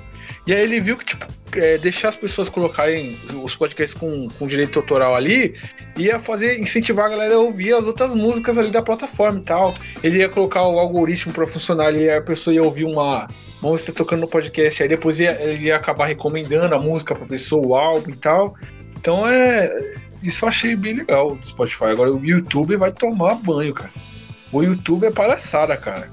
[0.47, 4.47] E aí ele viu que, tipo, é, deixar as pessoas colocarem os podcasts com, com
[4.47, 5.53] direito autoral ali
[5.97, 9.73] ia fazer, incentivar a galera a ouvir as outras músicas ali da plataforma e tal.
[10.03, 13.27] Ele ia colocar o algoritmo pra funcionar e a pessoa ia ouvir uma,
[13.61, 17.25] uma música tocando no podcast, aí depois ia, ele ia acabar recomendando a música pra
[17.27, 18.55] pessoa, o álbum e tal.
[18.97, 19.93] Então é.
[20.21, 21.85] Isso eu achei bem legal do Spotify.
[21.85, 23.91] Agora o YouTube vai tomar banho, cara.
[24.51, 26.09] O YouTube é palhaçada, cara.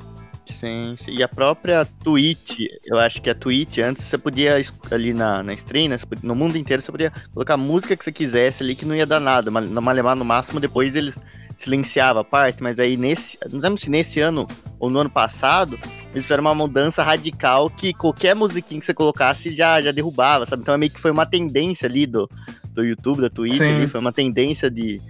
[0.49, 1.13] Sim, sim.
[1.13, 4.57] E a própria Twitch, eu acho que a Twitch, antes você podia,
[4.91, 8.11] ali na, na stream, né, no mundo inteiro, você podia colocar a música que você
[8.11, 11.15] quisesse ali, que não ia dar nada, mas Malemar, no máximo, depois eles
[11.59, 14.47] silenciava a parte, mas aí nesse, não lembro se nesse ano
[14.79, 15.79] ou no ano passado,
[16.13, 20.63] eles fizeram uma mudança radical que qualquer musiquinha que você colocasse já, já derrubava, sabe?
[20.63, 22.31] Então é meio que foi uma tendência ali do,
[22.79, 25.01] do YouTube, da ali, foi uma tendência de,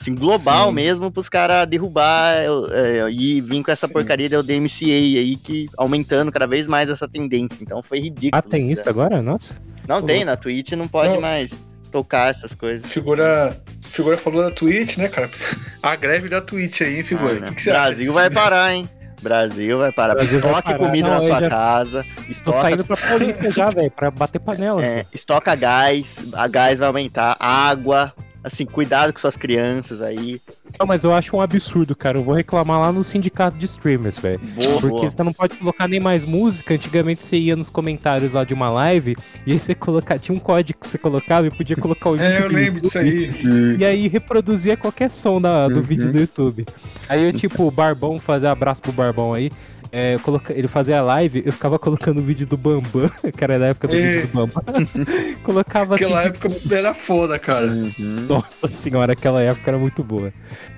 [0.00, 0.74] assim, global Sim.
[0.74, 2.34] mesmo pros caras derrubar
[2.72, 3.92] é, e vir com essa Sim.
[3.92, 7.58] porcaria da DMCA aí, que aumentando cada vez mais essa tendência.
[7.62, 8.30] Então foi ridículo.
[8.32, 8.72] Ah, tem né?
[8.72, 9.22] isso agora?
[9.22, 9.56] Nossa.
[9.86, 11.20] Não tem, na Twitch não pode Não.
[11.20, 11.50] mais
[11.92, 12.90] tocar essas coisas.
[12.90, 13.56] Figura.
[13.82, 15.30] Figura falou da Twitch, né, cara?
[15.80, 17.34] A greve da Twitch aí, hein, figura?
[17.34, 17.46] Ah, O né?
[17.48, 17.94] que, que você acha?
[17.94, 18.88] Brasil vai parar, hein?
[19.24, 20.14] Brasil vai parar.
[20.14, 20.78] Brasil vai Estoque parar.
[20.78, 22.06] comida Não, na sua já- casa.
[22.14, 24.84] Tô Estoca, saindo pra Paulista já, velho, pra bater panela.
[24.84, 26.18] é, estoca gás.
[26.34, 27.36] A gás vai aumentar.
[27.40, 28.12] Água.
[28.44, 30.38] Assim, cuidado com suas crianças aí.
[30.78, 32.18] Não, mas eu acho um absurdo, cara.
[32.18, 34.38] Eu vou reclamar lá no sindicato de streamers, velho.
[34.80, 35.10] Porque boa.
[35.10, 36.74] você não pode colocar nem mais música.
[36.74, 40.18] Antigamente você ia nos comentários lá de uma live e aí você coloca...
[40.18, 42.98] tinha um código que você colocava e podia colocar o link É, eu lembro disso
[42.98, 43.50] YouTube.
[43.50, 43.76] aí.
[43.78, 45.82] E aí reproduzia qualquer som da, do Uhum.
[45.82, 46.66] vídeo do YouTube.
[47.08, 49.50] Aí eu, tipo, o Barbão, fazer abraço pro Barbão aí.
[49.96, 53.66] É, coloca- ele fazia live, eu ficava colocando o vídeo do Bambam, que era da
[53.66, 54.00] época do É.
[54.00, 54.62] vídeo do Bambam.
[55.44, 57.66] Colocava assim, Aquela época era foda, cara.
[57.66, 58.26] Uhum.
[58.28, 60.32] nossa senhora, aquela época era muito boa.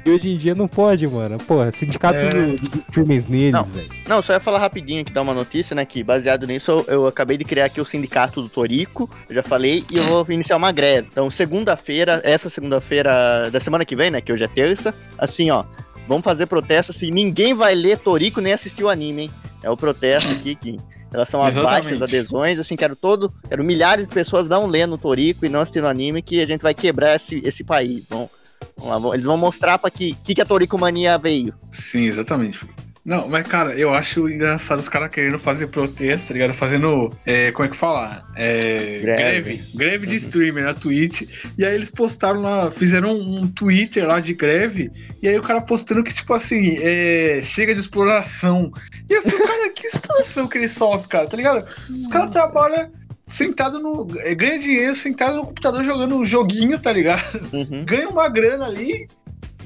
[0.05, 1.39] E hoje em dia não pode, mano.
[1.39, 2.29] Pô, sindicato É.
[2.29, 3.65] dos streamers neles, Não.
[3.65, 3.89] velho.
[4.09, 5.85] Não, só ia falar rapidinho aqui, dar uma notícia, né?
[5.85, 9.43] Que baseado nisso, eu, eu acabei de criar aqui o sindicato do Torico, eu já
[9.43, 11.09] falei, e eu vou iniciar uma greve.
[11.11, 14.21] Então, segunda-feira, essa segunda-feira da semana que vem, né?
[14.21, 15.65] Que hoje é terça, assim, ó.
[16.07, 19.31] Vamos fazer protesto assim, ninguém vai ler Torico nem assistir o anime, hein?
[19.63, 20.71] É o protesto aqui que.
[21.07, 21.83] Em relação às Exatamente.
[21.83, 23.33] baixas adesões, assim, quero todo.
[23.49, 26.75] Quero milhares de pessoas não lendo Torico e não assistindo anime, que a gente vai
[26.75, 28.05] quebrar esse, esse país.
[28.11, 28.29] Vamos,
[28.77, 31.55] vamos lá, eles vão mostrar pra que, que, que a Torico Mania veio.
[31.71, 32.67] Sim, exatamente.
[33.07, 36.53] Não, mas cara, eu acho engraçado os caras querendo fazer protesto, tá ligado?
[36.53, 37.17] Fazendo.
[37.25, 38.27] é, como é que fala?
[38.35, 39.23] É, Greve.
[39.23, 39.65] greve.
[39.77, 41.23] Greve de streamer na Twitch.
[41.57, 44.91] E aí eles postaram lá, fizeram um Twitter lá de greve.
[45.23, 48.73] E aí o cara postando que, tipo assim, é, chega de exploração.
[49.09, 51.65] E eu fico, cara, que exploração que ele sofre, cara, tá ligado?
[51.89, 52.91] Os caras trabalham
[53.25, 54.09] sentado no.
[54.19, 57.23] é, ganha dinheiro sentado no computador jogando um joguinho, tá ligado?
[57.53, 57.85] Uhum.
[57.85, 59.07] ganha uma grana ali.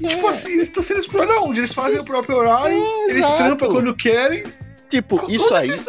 [0.03, 1.59] E, tipo assim, eles estão sendo explorados onde?
[1.59, 3.37] Eles fazem o próprio horário, eles exato.
[3.37, 4.43] trampam quando querem.
[4.91, 5.69] Tipo, isso aí.
[5.69, 5.87] eles?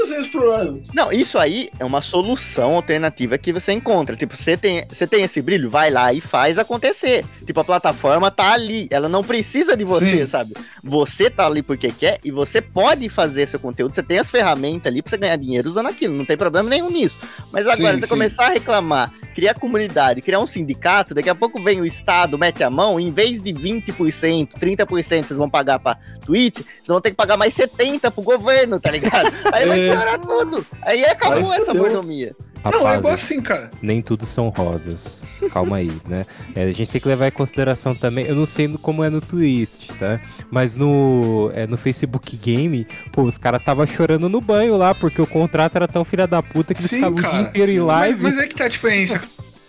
[0.95, 4.15] Não, isso aí é uma solução alternativa que você encontra.
[4.15, 7.25] Tipo, você tem, você tem esse brilho, vai lá e faz acontecer.
[7.45, 10.27] Tipo, a plataforma tá ali, ela não precisa de você, Sim.
[10.29, 10.55] sabe?
[10.85, 14.87] Você tá ali porque quer e você pode fazer seu conteúdo, você tem as ferramentas
[14.87, 17.17] ali pra você ganhar dinheiro usando aquilo, não tem problema nenhum nisso.
[17.51, 18.11] Mas agora, Sim, você sim.
[18.11, 22.63] começar a reclamar, criar comunidade, criar um sindicato, daqui a pouco vem o Estado, mete
[22.63, 24.87] a mão, em vez de 20%, 30%
[25.25, 28.91] vocês vão pagar pra Twitch, vocês vão ter que pagar mais 70% pro governo, tá
[28.91, 29.33] ligado?
[29.53, 29.93] Aí vai É.
[29.93, 30.67] piorar tudo.
[30.83, 32.35] Aí acabou essa fudeu.
[32.65, 32.81] Mordomia.
[32.81, 33.71] não, é igual Rapazes, assim, cara.
[33.81, 35.25] nem tudo são rosas.
[35.53, 36.25] Calma aí, né?
[36.55, 38.27] É, a gente tem que levar em consideração também.
[38.27, 40.21] Eu não sei como é no Twitch, tá?
[40.51, 45.21] Mas no, é, no Facebook Game, pô, os caras tava chorando no banho lá, porque
[45.21, 47.79] o contrato era tão filha da puta que eles Sim, ficavam o dia inteiro em
[47.79, 48.23] Mas, live.
[48.23, 49.21] mas é que tá a diferença.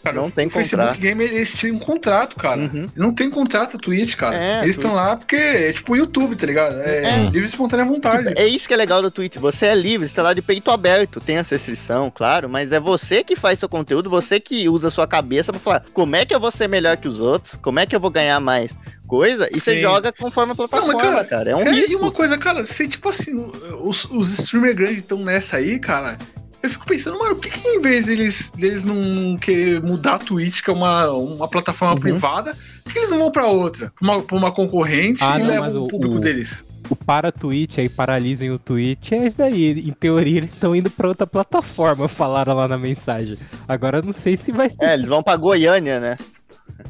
[0.04, 1.02] Cara, Não tem o Facebook contrato.
[1.02, 2.60] Game, eles têm um contrato, cara.
[2.62, 2.86] Uhum.
[2.96, 4.38] Não tem contrato a Twitch, cara.
[4.38, 6.80] É, eles estão lá porque é tipo o YouTube, tá ligado?
[6.82, 7.24] É, É.
[7.24, 8.28] livre e espontânea vontade.
[8.28, 9.38] Tipo, é isso que é legal do Twitch.
[9.38, 11.22] Você é livre, você tá lá de peito aberto.
[11.22, 15.08] Tem essa restrição, claro, mas é você que faz seu conteúdo, você que usa sua
[15.08, 17.86] cabeça pra falar como é que eu vou ser melhor que os outros, como é
[17.86, 18.72] que eu vou ganhar mais
[19.08, 21.98] coisa, e você joga conforme a plataforma, cara, cara, É um É, e risco.
[22.02, 23.36] uma coisa, cara, se tipo assim,
[23.84, 26.18] os, os streamers grandes estão nessa aí, cara.
[26.64, 30.20] Eu fico pensando, mano, por que, que em vez deles, deles não querer mudar a
[30.20, 32.00] Twitch, que é uma, uma plataforma Uhum.
[32.00, 33.92] privada, por que eles não vão pra outra?
[34.00, 36.66] Pra uma, pra uma concorrente Ah, e não, levam o público o- deles?
[36.90, 39.72] O para Twitch, aí paralisem o Twitch, é isso daí.
[39.88, 43.38] Em teoria, eles estão indo pra outra plataforma, falaram lá na mensagem.
[43.68, 44.84] Agora eu não sei se vai ser.
[44.84, 46.16] É, eles vão pra Goiânia, né?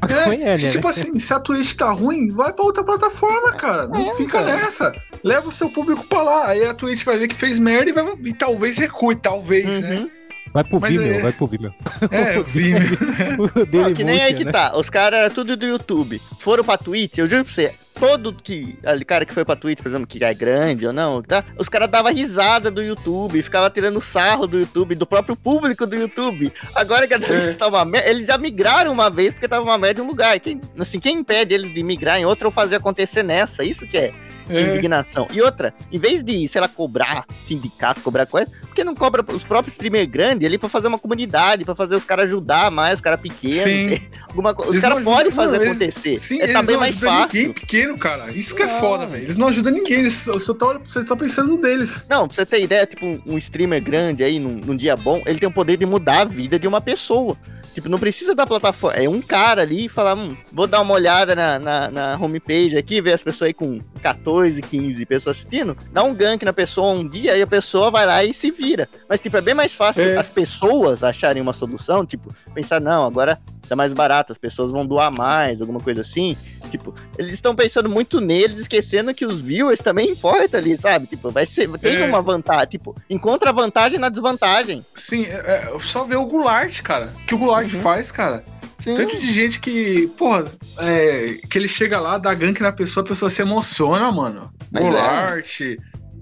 [0.08, 0.70] É, se, né?
[0.72, 3.86] tipo assim, se a Twitch tá ruim, vai pra outra plataforma, cara.
[3.86, 4.56] Não É, fica cara.
[4.56, 4.92] nessa.
[5.22, 6.48] Leva o seu público pra lá.
[6.48, 9.94] Aí a Twitch vai ver que fez merda e, vai, e talvez recue, talvez, né?
[9.96, 10.10] Uhum.
[10.52, 11.74] Vai pro Mas Vimeo, é- vai pro Vimeo.
[12.10, 12.82] É, Vimeo.
[13.38, 14.52] O Não, dele que nem aí que né?
[14.52, 14.76] tá.
[14.76, 16.20] Os caras era tudo do YouTube.
[16.40, 17.72] Foram pra Twitch, eu juro pra você.
[17.98, 18.76] Todo que.
[18.84, 21.44] Ali, cara que foi pra Twitch, por exemplo, que é grande ou não, tá?
[21.56, 25.94] Os caras davam risada do YouTube, ficava tirando sarro do YouTube, do próprio público do
[25.94, 26.52] YouTube.
[26.74, 29.78] Agora que a Twitch tá uma merda, eles já migraram uma vez porque tava uma
[29.78, 30.38] merda em um lugar.
[30.40, 33.64] Quem, assim, quem impede eles de migrar em outro ou fazer acontecer nessa?
[33.64, 34.12] Isso que é
[34.48, 34.60] É.
[34.62, 35.26] indignação.
[35.32, 39.24] E outra, em vez de, sei lá, cobrar sindicato, cobrar coisa, por que não cobra
[39.32, 42.94] os próprios streamers grandes ali pra fazer uma comunidade, pra fazer os caras ajudar mais,
[42.96, 43.56] os caras pequenos?
[43.56, 44.00] Sim.
[44.28, 44.54] Alguma.
[44.68, 46.16] Os caras podem fazer eles- acontecer.
[46.18, 47.38] Sim, é, eles tá bem não mais fácil.
[47.38, 48.30] ninguém pequeno, cara.
[48.32, 48.80] Isso que é Não.
[48.80, 49.24] foda, velho.
[49.24, 50.00] Eles não ajudam ninguém.
[50.00, 52.04] Eles só, tá, você tá pensando deles.
[52.08, 55.22] Não, pra você ter ideia, tipo, um, um streamer grande aí, num, num dia bom,
[55.26, 57.36] ele tem o poder de mudar a vida de uma pessoa.
[57.74, 58.96] Tipo, não precisa da plataforma.
[58.96, 62.76] É um cara ali e falar, hum, vou dar uma olhada na, na, na homepage
[62.76, 66.92] aqui, ver as pessoas aí com 14, 15 pessoas assistindo, dá um gank na pessoa
[66.92, 68.88] um dia e a pessoa vai lá e se vira.
[69.08, 70.16] Mas, tipo, é bem mais fácil É.
[70.16, 74.86] as pessoas acharem uma solução, tipo, pensar, não, agora tá mais barato, as pessoas vão
[74.86, 76.36] doar mais, alguma coisa assim.
[76.76, 81.06] Tipo, eles estão pensando muito neles, esquecendo que os viewers também importam ali, sabe?
[81.06, 82.04] Tipo, vai ser, tem É.
[82.04, 84.84] uma vantagem, tipo, encontra a vantagem na desvantagem.
[84.92, 87.12] Sim, é, é só ver o Goulart, cara.
[87.22, 87.80] O que o Goulart Uhum.
[87.80, 88.44] faz, cara.
[88.82, 88.96] Sim.
[88.96, 90.44] Tanto de gente que, porra,
[90.80, 94.52] é, que ele chega lá, dá gank na pessoa, a pessoa se emociona, mano.
[94.70, 94.88] Mas é.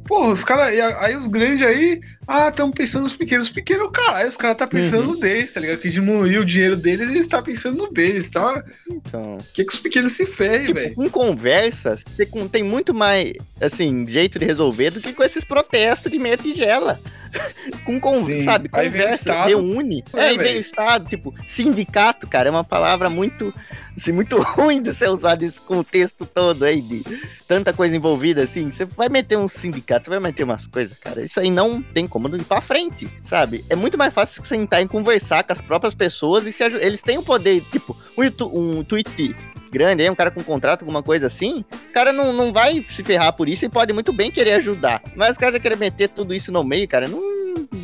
[0.06, 0.68] Porra, os caras.
[1.00, 2.00] Aí os grandes aí.
[2.26, 3.46] Ah, estamos pensando nos pequenos.
[3.48, 5.14] Os pequenos, caralho, os caras tá pensando Uhum.
[5.14, 5.78] no deles, tá ligado?
[5.78, 8.64] Que diminuiu o dinheiro deles e eles tá pensando no deles, tá?
[8.90, 9.38] Então.
[9.54, 10.94] Que que os pequenos se ferem, Tipo, velho?
[10.94, 12.02] com conversas,
[12.50, 17.00] tem muito mais, assim, jeito de resolver do que com esses protestos de meia tigela.
[17.84, 18.44] com, con Sim.
[18.44, 20.04] sabe, Aí conversa, reúne.
[20.14, 23.52] É, É, aí vem o Estado, tipo, sindicato, cara, é uma palavra muito,
[23.96, 27.02] assim, muito ruim de ser usada nesse contexto todo aí, de
[27.46, 28.70] tanta coisa envolvida, assim.
[28.70, 32.06] Você vai meter um sindicato, você vai meter umas coisas, cara, isso aí não tem
[32.06, 33.64] como ir pra frente, sabe?
[33.68, 37.18] É muito mais fácil sentar e conversar com as próprias pessoas e se eles têm
[37.18, 39.34] o poder, tipo, um, um tweet
[39.72, 43.02] grande aí, um cara com contrato, alguma coisa assim, o cara não, não vai se
[43.02, 45.02] ferrar por isso e pode muito bem querer ajudar.
[45.16, 47.20] Mas os caras já querem meter tudo isso no meio, cara, não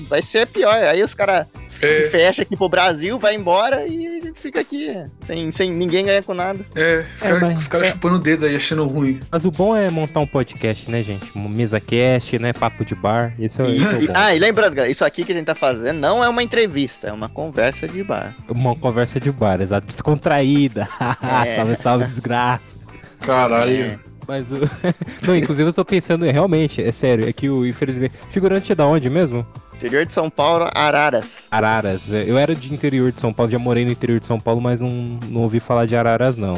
[0.08, 0.74] vai ser pior.
[0.74, 1.46] Aí os caras
[1.80, 4.88] se É, fecham aqui pro Brasil, vai embora e fica aqui,
[5.26, 6.64] sem, sem ninguém ganhar com nada.
[6.74, 7.90] é, os caras mas- os caras é.
[7.92, 9.20] chupando o dedo aí, achando ruim.
[9.30, 11.36] Mas o bom é montar um podcast, né, gente?
[11.36, 12.52] Mesa cast, né?
[12.52, 13.34] Papo de bar.
[13.38, 14.12] Esse é, esse é o E- bom.
[14.16, 17.08] ah, e lembrando, galera, isso aqui que a gente tá fazendo não é uma entrevista,
[17.08, 18.34] é uma conversa de bar.
[18.48, 19.86] Uma conversa de bar, exato.
[19.86, 20.88] Descontraída.
[21.44, 21.54] É.
[21.56, 22.78] salve, salve, desgraça.
[23.20, 23.72] Caralho.
[23.82, 23.98] É.
[24.26, 24.56] Mas o.
[25.26, 28.12] Não, inclusive eu tô pensando, realmente, é sério, é que o, infelizmente.
[28.30, 29.46] Figurante é da onde mesmo?
[29.78, 31.46] Interior de São Paulo, Araras.
[31.48, 32.12] Araras.
[32.12, 34.60] É, Eu era de interior de São Paulo, já morei no interior de São Paulo,
[34.60, 34.90] mas não,
[35.28, 36.54] não ouvi falar de Araras, não.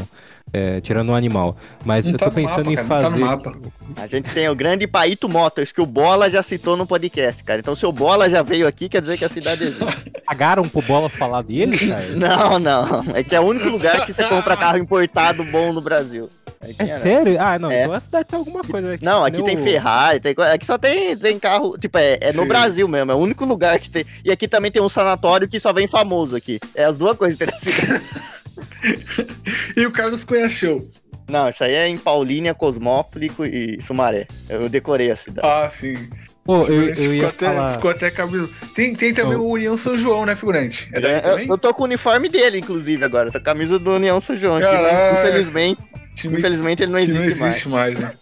[0.52, 1.56] É, tirando o animal.
[1.84, 3.18] Mas Não eu tá tô pensando mapa, em cara, fazer.
[3.20, 3.52] não tá.
[3.98, 7.60] A gente tem o grande Paito Motors, que o Bola já citou no podcast, cara.
[7.60, 10.10] Então se o Bola já veio aqui, quer dizer que a cidade existe.
[10.26, 12.06] Pagaram pro bola falar dele, cara?
[12.16, 13.04] Não, não.
[13.14, 16.28] É que é o único lugar que você compra carro importado bom no Brasil.
[16.60, 17.00] Aqui É Araras.
[17.00, 17.36] sério?
[17.40, 17.70] Ah, não.
[17.70, 17.82] É.
[17.82, 18.88] Então a cidade tem alguma coisa.
[18.88, 18.98] né?
[19.02, 22.32] Não, Tipo, aqui nem tem Ferrari, tem, aqui só tem, tem carro, tipo, é, é
[22.32, 22.44] no.
[22.44, 24.04] Brasil mesmo, é o único lugar que tem.
[24.24, 26.58] E aqui também tem um sanatório que só vem famoso aqui.
[26.74, 28.04] É as duas coisas que tem na cidade.
[29.76, 30.86] E o Carlos Cunha Show.
[31.28, 34.26] Não, isso aí é em Paulínia, Cosmópolis e Sumaré.
[34.48, 35.46] Eu decorei a cidade.
[35.46, 36.08] Ah, sim.
[36.44, 37.72] Pô, eu, eu ia ficou, até, falar.
[37.74, 38.48] ficou até cabelo.
[38.74, 39.42] Tem, tem também Oh.
[39.42, 40.88] o União São João, né, figurante?
[40.92, 41.48] É daí É, eu, também?
[41.48, 43.28] eu tô com o uniforme dele, inclusive, agora.
[43.28, 45.18] Eu tô com a camisa do União São João mas Caralho.
[45.28, 45.80] infelizmente,
[46.16, 47.40] Time infelizmente ele não existe, não mais.
[47.42, 48.12] existe mais, né?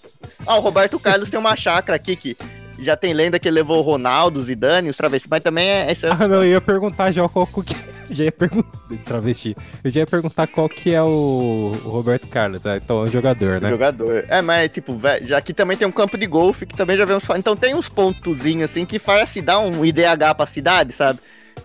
[0.46, 2.37] Ah, o Roberto Carlos tem uma chácara aqui que
[2.81, 5.96] já tem lenda que ele levou o Ronaldo, Zidane, os travestis, mas também é, é
[6.11, 7.74] Ah, não, eu ia perguntar já qual que.
[8.11, 8.79] Já ia perguntar.
[9.05, 9.57] Travesti.
[9.83, 11.07] Eu já ia perguntar qual que é o,
[11.85, 12.66] o Roberto Carlos.
[12.66, 13.68] Ah, então é um jogador, né?
[13.71, 14.25] jogador.
[14.29, 17.05] É, mas tipo, velho, já aqui também tem um campo de golfe que também já
[17.05, 17.25] vemos.
[17.37, 21.18] Então tem uns pontozinhos assim que faz se dar um IDH pra cidade, sabe?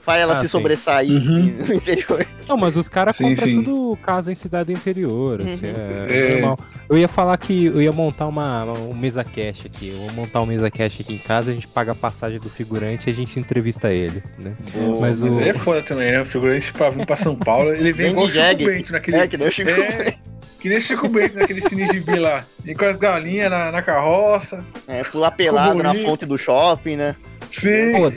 [0.03, 0.47] Faz ela Ah, se sim.
[0.49, 1.55] sobressair Uhum.
[1.67, 2.27] no interior.
[2.47, 5.73] Não, mas os caras compram tudo casa em cidade interior, assim, Uhum.
[6.09, 6.31] é, é É.
[6.41, 6.59] normal.
[6.89, 9.89] Eu ia falar que eu ia montar uma, um mesa cash aqui.
[9.91, 12.49] Eu vou montar um mesa cash aqui em casa, a gente paga a passagem do
[12.49, 14.51] figurante e a gente entrevista ele, né?
[14.99, 16.21] Mas Mas o- aí é foda também, né?
[16.21, 18.65] O figurante pra vir pra São Paulo, ele vem igual o Chico.
[18.65, 19.17] Bento naquele.
[19.17, 19.69] É, que nem o Chico.
[19.71, 20.15] É,
[20.59, 22.43] que nem Chico Bento naquele cine de lá.
[22.63, 24.65] Vem com as galinhas na, na carroça.
[24.85, 27.15] É, pular pelado na fonte do shopping, né?
[27.49, 27.93] Sim.
[27.93, 28.11] Pô,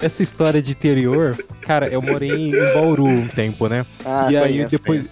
[0.00, 3.84] essa história de interior, cara, eu morei em Bauru um tempo, né?
[4.04, 5.04] Ah, e aí conheço, depois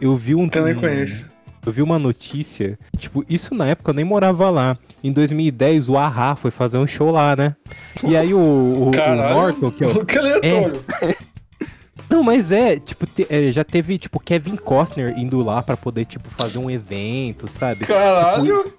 [0.00, 1.28] eu vi um Também um- conheço.
[1.66, 4.78] Eu vi uma notícia, tipo, isso na época eu nem morava lá.
[5.04, 7.54] Em 2010 o Ahá foi fazer um show lá, né?
[8.02, 9.34] E aí o, o, o Caralho.
[9.34, 10.80] Morton, que é o, Que aleatório.
[12.08, 16.06] Não, mas é, tipo, te- é, já teve, tipo, Kevin Costner indo lá pra poder,
[16.06, 17.84] tipo, fazer um evento, sabe?
[17.84, 18.72] Caralho.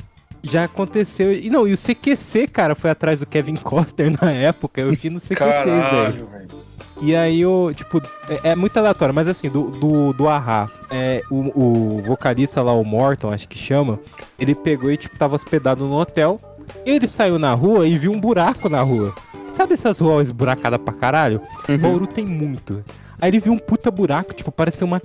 [0.44, 1.34] Já aconteceu.
[1.34, 4.82] E não, e o CQC, cara, foi atrás do Kevin Costner na época.
[4.82, 5.46] Eu vi no CQC, velho.
[5.66, 6.70] Caralho, velho.
[7.02, 11.22] E aí eu, tipo, é, é muito aleatório, mas assim, do, do, do Ahá, é,
[11.32, 14.00] o, o vocalista lá, o Morton, acho que chama,
[14.38, 16.40] ele pegou e, tipo, tava hospedado no hotel.
[16.86, 19.14] Ele saiu na rua e viu um buraco na rua.
[19.54, 21.42] Sabe essas ruas esburacadas pra caralho?
[21.68, 21.78] Uhum.
[21.78, 22.84] Bauru tem muito.
[23.22, 25.02] Aí ele viu um puta buraco, tipo, parecia uma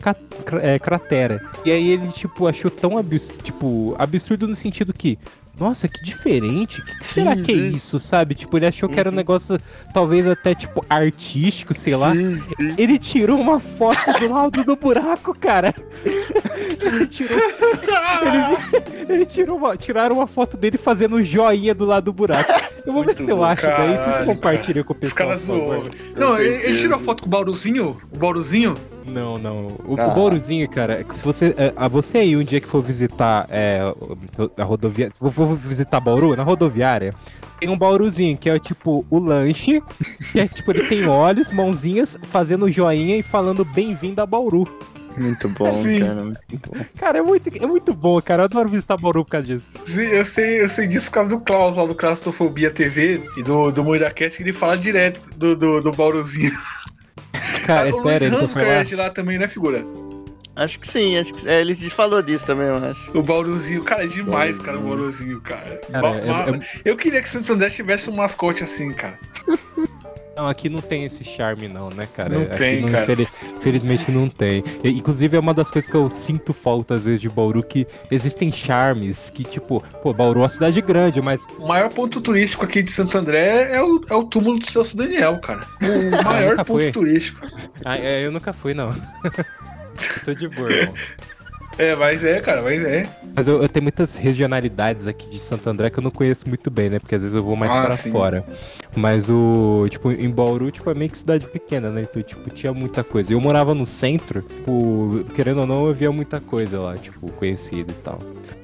[0.63, 1.43] é, cratera.
[1.65, 5.19] E aí ele, tipo, achou tão abs tipo, absurdo no sentido que,
[5.59, 6.81] nossa, que diferente.
[6.81, 7.69] O que, que será Sim, que é sim.
[7.71, 8.35] isso, sabe?
[8.35, 9.17] Tipo, ele achou que era um Uhum.
[9.17, 9.59] negócio,
[9.93, 12.13] talvez até, tipo, artístico, sei lá.
[12.13, 12.75] Sim, sim.
[12.79, 15.75] Ele tirou uma foto do lado do buraco, cara.
[16.85, 17.39] Ele tirou.
[17.39, 18.54] Ele,
[19.15, 22.53] ele tirou uma, tiraram uma foto dele fazendo joinha do lado do buraco.
[22.87, 25.17] Eu vou ver Muito se eu bom, acho daí, vocês compartilham com o Os pessoal.
[25.29, 25.83] caras por favor.
[25.85, 25.95] zoou.
[26.17, 27.97] Não, ele, ele tirou foto com o Bauruzinho?
[28.13, 28.77] O Bauruzinho?
[29.07, 29.69] Não, não.
[29.87, 30.09] O, Ah.
[30.09, 31.55] o Bouruzinho, cara, se você.
[31.57, 33.81] É, a você aí, um dia que for visitar é,
[34.59, 35.11] a rodovia.
[35.19, 37.15] Vou, vou visitar Bauru, na rodoviária.
[37.61, 39.83] Tem um Bauruzinho, que é tipo o lanche.
[40.33, 44.67] Que é tipo, ele tem olhos, mãozinhas, fazendo joinha e falando bem-vindo a Bauru.
[45.17, 46.01] Muito bom, Sim.
[46.01, 46.25] cara.
[46.25, 46.85] Muito bom.
[46.99, 48.43] Cara, é muito, é muito bom, cara.
[48.43, 49.71] Eu adoro visitar Bauru por causa disso.
[49.85, 53.43] Sim, eu sei, eu sei disso por causa do Klaus lá do Claustrofobia TV e
[53.43, 56.53] do, do MoiraCast, que ele fala direto do, do, do Bauruzinho.
[57.67, 59.85] Cara, é Ah, o Luiz sério, ele Hans é de lá também, né, figura?
[60.57, 63.19] Acho que sim, acho que é, ele falou disso também, eu acho.
[63.19, 65.41] O Bauruzinho, cara, é demais, cara, o Bauruzinho.
[65.41, 65.81] Cara.
[65.91, 69.19] Cara, Ba- é- é- Eu queria que Santo André tivesse um mascote assim, cara.
[70.37, 72.31] Não, aqui não tem esse charme não, né, cara?
[72.31, 73.03] Não Aqui tem, cara.
[73.05, 73.29] infeli-
[73.63, 74.65] Felizmente não tem.
[74.83, 78.51] Inclusive é uma das coisas que eu sinto falta às vezes de Bauru, que existem
[78.51, 82.83] charmes que, tipo, pô, Bauru é uma cidade grande, mas O maior ponto turístico aqui
[82.83, 85.65] de Santo André é o, é o túmulo do Celso Daniel, cara.
[85.83, 86.91] O maior nunca ponto fui.
[86.93, 87.47] turístico.
[87.85, 88.93] ah, é, eu nunca fui, não.
[90.25, 90.95] Tô de boa, irmão.
[91.77, 93.07] É, mas é, cara, mas é.
[93.35, 96.71] Mas eu, eu tenho muitas regionalidades aqui de Santo André que eu não conheço muito
[96.71, 96.99] bem, né?
[97.01, 98.13] Porque às vezes eu vou mais Ah, para sim.
[98.13, 98.45] fora.
[98.95, 99.87] Mas o.
[99.91, 102.03] Tipo, em Bauru, tipo, é meio que cidade pequena, né?
[102.03, 103.33] Então, tipo, tinha muita coisa.
[103.33, 107.91] Eu morava no centro, tipo, querendo ou não, eu via muita coisa lá, tipo, conhecida
[107.91, 108.19] e tal.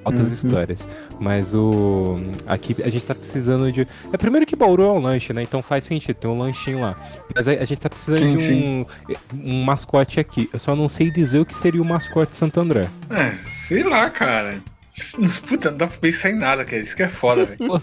[0.04, 0.34] Altas Uhum.
[0.34, 0.88] histórias.
[1.18, 2.18] Mas o.
[2.46, 3.86] Aqui a gente tá precisando de.
[4.12, 5.42] É primeiro que Bauru é um lanche, né?
[5.42, 6.96] Então faz sentido, tem um lanchinho lá.
[7.34, 8.86] Mas a, a gente tá precisando Sim, de um,
[9.44, 10.48] um mascote aqui.
[10.52, 12.88] Eu só não sei dizer o que seria o mascote de Santo André.
[13.10, 14.62] É, sei lá, cara.
[15.48, 16.82] Puta, não dá pra pensar em nada, cara.
[16.82, 17.80] Isso que é foda, velho.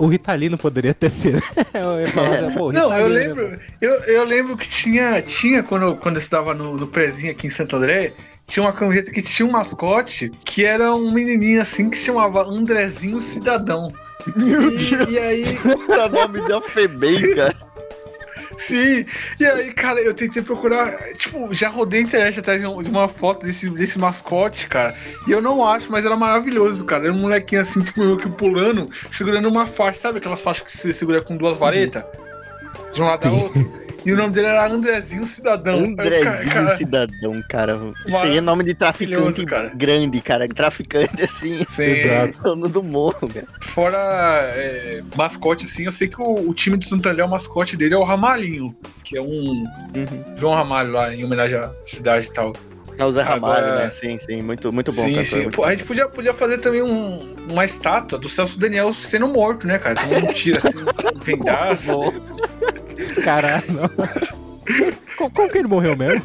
[0.00, 1.40] O Ritalino poderia ter sido.
[1.72, 3.58] Eu falar, pô, Não, eu lembro.
[3.80, 5.22] Eu, eu lembro que tinha.
[5.22, 8.14] Tinha, quando, quando eu estava no, no prezinho aqui em Santo André,
[8.46, 12.42] tinha uma camiseta que tinha um mascote que era um menininho assim que se chamava
[12.42, 13.92] Andrezinho Cidadão.
[14.36, 17.54] E, e aí, O nome da Febem, cara.
[18.56, 19.04] sim,
[19.38, 20.94] e aí, cara, eu tentei procurar.
[21.14, 24.94] Tipo, já rodei a internet atrás de um- uma foto desse, desse mascote, cara.
[25.26, 27.04] E eu não acho, mas era maravilhoso, cara.
[27.04, 30.00] Era um molequinho assim, tipo, meio que pulando, segurando uma faixa.
[30.00, 32.04] Sabe aquelas faixas que você segura com duas varetas?
[32.92, 33.36] De um lado a Sim.
[33.42, 33.79] outro.
[34.04, 35.78] E o nome dele era Andrezinho Cidadão.
[35.78, 37.80] Andrezinho cara, Cidadão, cara.
[38.06, 39.70] Isso aí é nome de traficante cara.
[39.74, 40.48] grande, cara.
[40.48, 41.62] Traficante assim.
[41.66, 42.42] Sim, Exato.
[42.42, 43.46] Dono do morro, cara.
[43.60, 43.98] fora
[44.54, 47.98] é, mascote, assim, eu sei que o, o time do Santander, o mascote dele é
[47.98, 48.74] o Ramalhinho,
[49.04, 50.36] que é um Uhum.
[50.36, 52.52] João Ramalho lá, em homenagem à cidade e tal.
[53.00, 53.90] É o Zé Ramalho, Agora- né?
[53.98, 54.42] Sim, sim.
[54.42, 55.42] Muito, muito bom, sim, cantor, sim.
[55.42, 59.26] muito Pô, a gente podia, podia fazer também um- uma estátua do Celso Daniel sendo
[59.26, 59.94] morto, né, cara?
[59.94, 60.78] Todo mundo tira assim,
[61.24, 61.94] vendaça.
[63.24, 63.90] Caralho, não.
[65.16, 66.22] Como, como que ele morreu mesmo?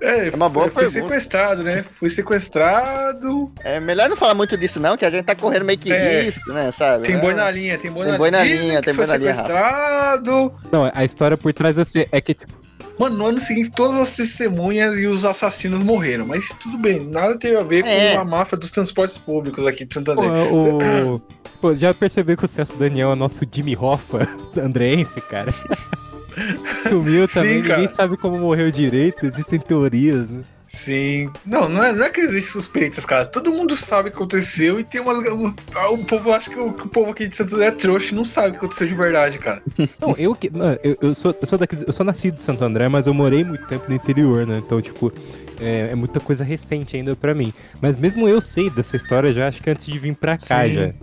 [0.00, 1.02] É, É uma boa foi pergunta.
[1.08, 1.82] sequestrado, né?
[1.82, 3.52] Foi sequestrado.
[3.62, 6.22] É melhor não falar muito disso, não, que a gente tá correndo meio que É.
[6.22, 6.70] risco, né?
[6.72, 7.04] Sabe?
[7.04, 7.18] Tem É.
[7.18, 9.34] boi na linha, tem boi na, Tem boi na linha, tem foi boi na linha,
[9.34, 10.52] sequestrado.
[10.70, 12.52] Não, a história por trás assim, é que, tipo,
[12.98, 16.26] Mano, no ano seguinte, todas as testemunhas e os assassinos morreram.
[16.26, 18.14] Mas tudo bem, nada teve a ver É.
[18.14, 20.52] com a máfia dos transportes públicos aqui de pô, Santander.
[20.54, 21.20] o.
[21.60, 24.28] Pô, já percebeu que o Celso Daniel é nosso Jimmy Hoffa
[24.62, 25.52] andreense, cara?
[26.88, 27.80] Sumiu Sim, também, cara.
[27.80, 30.42] ninguém sabe como morreu direito, existem teorias, né?
[30.74, 31.30] Sim.
[31.46, 33.24] Não, não é, não é que existem suspeitas, cara.
[33.24, 35.14] Todo mundo sabe o que aconteceu e tem uma.
[35.14, 38.24] O povo acha que o, que o povo aqui de Santander é trouxa e não
[38.24, 39.62] sabe o que aconteceu de verdade, cara.
[40.00, 40.50] Não, eu que.
[40.50, 43.14] não, Eu, eu sou, eu, sou daqui, eu sou nascido de Santo André, mas eu
[43.14, 44.58] morei muito tempo no interior, né?
[44.58, 45.12] Então, tipo,
[45.60, 47.52] é, é muita coisa recente ainda pra mim.
[47.80, 50.74] Mas mesmo eu sei dessa história já, acho que antes de vir pra cá Sim.
[50.74, 50.94] já.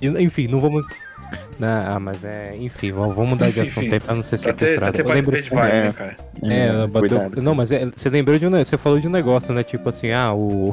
[0.00, 0.84] E, enfim, não vamos.
[1.58, 2.54] Não, ah, mas é.
[2.58, 4.92] Enfim, vamos, mudar de assunto aí pra não ser sequestrado.
[4.92, 5.82] ter Eu lembro- bad vibe, É.
[5.84, 6.16] né, cara?
[6.42, 7.42] É, Hum, bateu- cuidado.
[7.42, 8.50] Não, mas é- você lembrou de um.
[8.50, 9.62] Você falou de um negócio, né?
[9.62, 10.70] Tipo assim, ah, o.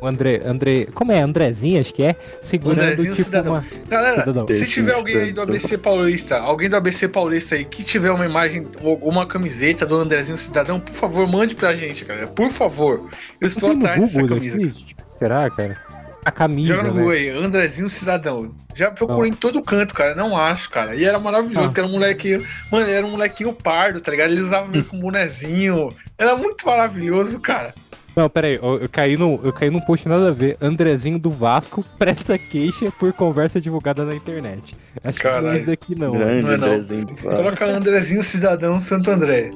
[0.00, 0.40] O André.
[0.44, 0.86] André.
[0.94, 1.20] Como é?
[1.20, 2.14] Andrezinho, acho que é?
[2.40, 3.54] Segurando Andrezinho tipo Cidadão.
[3.54, 3.64] uma.
[3.88, 4.46] Galera, Cidadão.
[4.48, 5.40] se tiver alguém aí do.
[5.40, 9.96] ABC Paulista, alguém do ABC Paulista aí que tiver uma imagem ou alguma camiseta do
[9.96, 12.28] Andrezinho Cidadão, por favor, mande pra gente, cara.
[12.28, 13.10] Por favor.
[13.40, 14.56] Eu estou atrás dessa camisa.
[14.62, 14.72] aqui?
[15.18, 15.76] Será, cara?
[16.24, 16.74] A camisa.
[16.74, 17.00] Joga no né?
[17.00, 18.54] Google aí, Andrezinho Cidadão.
[18.74, 20.14] Já procurei em todo canto, cara.
[20.14, 20.94] Não acho, cara.
[20.94, 21.68] E era maravilhoso, Ah.
[21.68, 22.42] porque era um moleque.
[22.70, 24.30] Mano, ele era um molequinho pardo, tá ligado?
[24.30, 25.88] Ele usava meio com um bonezinho.
[26.18, 27.72] Era muito maravilhoso, cara.
[28.14, 30.56] Não, pera aí, eu, eu caí no, eu caí num post nada a ver.
[30.60, 34.76] Andrezinho do Vasco presta queixa por conversa divulgada na internet.
[35.04, 35.56] Acho que não é Caralho.
[35.56, 36.12] isso daqui não.
[36.12, 36.66] Grande não é não.
[36.72, 37.30] Andrezinho do Vasco.
[37.30, 39.50] Coloca Andrezinho Cidadão Santo André.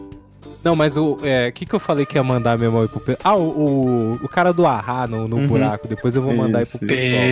[0.64, 3.18] Não, mas o é, que que eu falei que ia mandar mesmo aí pro pessoal?
[3.24, 5.48] Ah, o, o, o cara do Arra no, no Uhum.
[5.48, 5.88] buraco.
[5.88, 7.22] Depois eu vou mandar aí pro pessoal.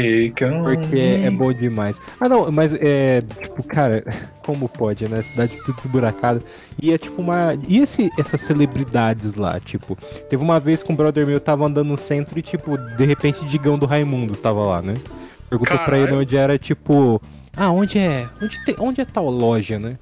[0.64, 2.00] Porque é bom demais.
[2.20, 3.22] Ah, não, mas é.
[3.40, 4.02] Tipo, cara,
[4.44, 5.22] como pode, né?
[5.22, 6.42] Cidade tudo esburacada.
[6.82, 7.56] E é tipo uma.
[7.68, 9.60] E esse, essas celebridades lá?
[9.60, 9.96] Tipo,
[10.28, 13.44] teve uma vez que um brother meu tava andando no centro e, tipo, de repente,
[13.44, 14.94] Digão do Raimundo estava lá, né?
[15.48, 16.22] Perguntou pra ele Caralho.
[16.22, 17.20] onde era, tipo.
[17.56, 18.28] Ah, onde é?
[18.42, 19.96] Onde, tem, onde é tal loja, né?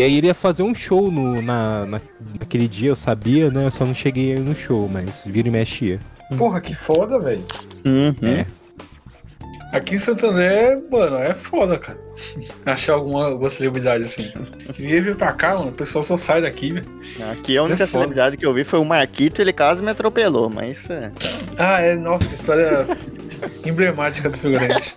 [0.00, 2.00] E aí ele ia fazer um show no, na, na-
[2.38, 3.66] naquele dia, eu sabia, né?
[3.66, 6.00] Eu só não cheguei aí no show, mas vira e mexia.
[6.38, 7.44] Porra, que foda, velho.
[7.84, 8.14] Uhum.
[8.26, 8.46] É.
[9.76, 11.98] Aqui em Santander, mano, é foda, cara.
[12.64, 14.32] Achar alguma, alguma celebridade assim.
[14.72, 15.68] Queria vir pra cá, mano.
[15.70, 16.86] O pessoal só sai daqui, velho.
[17.32, 20.48] Aqui a única É celebridade que eu vi foi o Marquito, ele quase me atropelou,
[20.48, 21.12] mas é.
[21.58, 22.86] Ah, é, nossa, história
[23.66, 24.96] emblemática do figurante.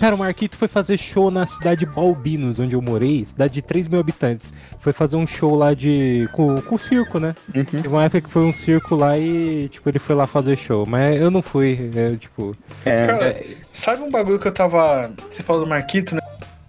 [0.00, 3.62] Cara, o Marquito foi fazer show na cidade de Balbinos, onde eu morei, cidade de
[3.62, 4.52] 3 mil habitantes.
[4.78, 6.28] Foi fazer um show lá de.
[6.32, 7.34] com, com circo, né?
[7.54, 7.64] Uhum.
[7.64, 10.84] Teve uma época que foi um circo lá e, tipo, ele foi lá fazer show.
[10.86, 12.56] Mas eu não fui, é, tipo.
[12.84, 13.40] É, Cara,
[13.72, 15.10] sabe um bagulho que eu tava.
[15.30, 16.20] Você falou do Marquito, né?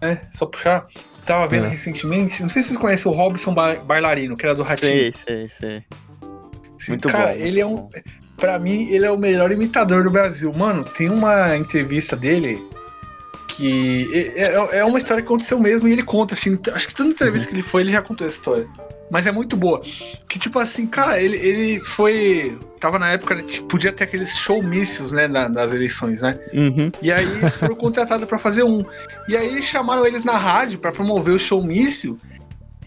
[0.02, 0.88] É, Só puxar.
[1.26, 1.70] Tava vendo É.
[1.70, 2.42] recentemente.
[2.42, 4.92] Não sei se vocês conhecem o Robson Ba- Bailarino, que era do Ratinho.
[4.92, 5.84] sei, sei, sei.
[6.78, 7.40] Sim, Muito cara, bom.
[7.40, 7.76] ele é um.
[7.76, 7.90] bom.
[8.38, 10.52] Pra mim, ele é o melhor imitador do Brasil.
[10.54, 12.58] Mano, tem uma entrevista dele
[13.60, 16.58] que é, é- é uma história que aconteceu mesmo e ele conta, assim.
[16.74, 18.68] Acho que toda entrevista que ele foi, ele já contou essa história.
[19.12, 19.82] Mas é muito boa.
[20.30, 22.58] Que, tipo assim, cara, ele, ele foi.
[22.80, 26.40] Tava na época, tipo, podia ter aqueles showmícios, né, na- das eleições, né?
[26.54, 26.92] Uhum.
[27.02, 28.86] E aí eles foram contratados pra fazer um.
[29.28, 32.18] E aí chamaram eles na rádio pra promover o showmício.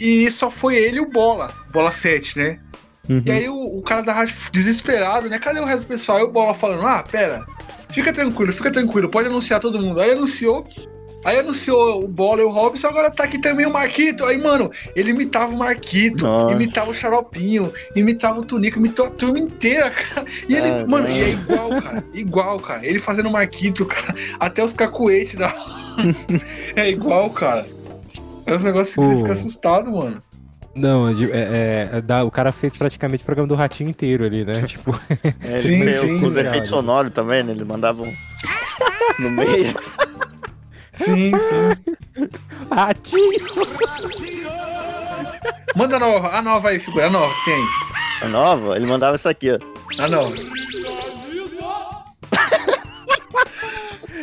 [0.00, 2.58] E só foi ele e o Bola, Bola 7, né?
[3.08, 3.22] Uhum.
[3.26, 5.38] E aí o, o cara da rádio desesperado, né?
[5.38, 6.18] Cadê o resto do pessoal?
[6.18, 7.44] Aí o Bola falando, ah, pera,
[7.90, 10.00] fica tranquilo, fica tranquilo, pode anunciar todo mundo.
[10.00, 10.64] Aí anunciou,
[11.24, 14.24] aí anunciou o Bola e o Robson, agora tá aqui também o Marquito.
[14.24, 16.54] Aí, mano, ele imitava o Marquito, Nossa.
[16.54, 20.24] imitava o Xaropinho, imitava o Tunico, imitou a turma inteira, cara.
[20.48, 21.14] E ele, Ah, mano, não.
[21.16, 22.86] e é igual, cara, igual, cara.
[22.86, 25.52] Ele fazendo o Marquito, cara, até os cacuetes da...
[26.76, 27.66] é igual, cara.
[28.46, 29.18] É uns negócios que você Pô.
[29.20, 30.22] fica assustado, mano.
[30.74, 34.44] Não, de- é, é, dá- o cara fez praticamente o programa do Ratinho inteiro ali,
[34.44, 34.62] né?
[34.62, 34.98] Tipo,
[35.42, 36.18] É, Sim, ele sim.
[36.20, 37.52] com os efeitos sonoros também, né?
[37.52, 38.10] Eles mandavam
[39.18, 39.74] no meio.
[40.92, 42.28] Sim, sim.
[42.70, 43.40] Ratinho!
[45.76, 47.66] Manda a nova, a nova aí, figura, a nova que tem aí.
[48.22, 49.58] A nova, ele mandava isso aqui, ó.
[50.02, 50.34] A nova.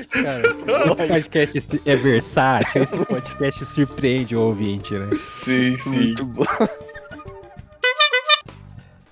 [0.08, 0.42] Cara,
[0.92, 5.10] esse podcast é versátil, esse podcast surpreende o ouvinte, né?
[5.32, 6.46] Sim, Muito bom.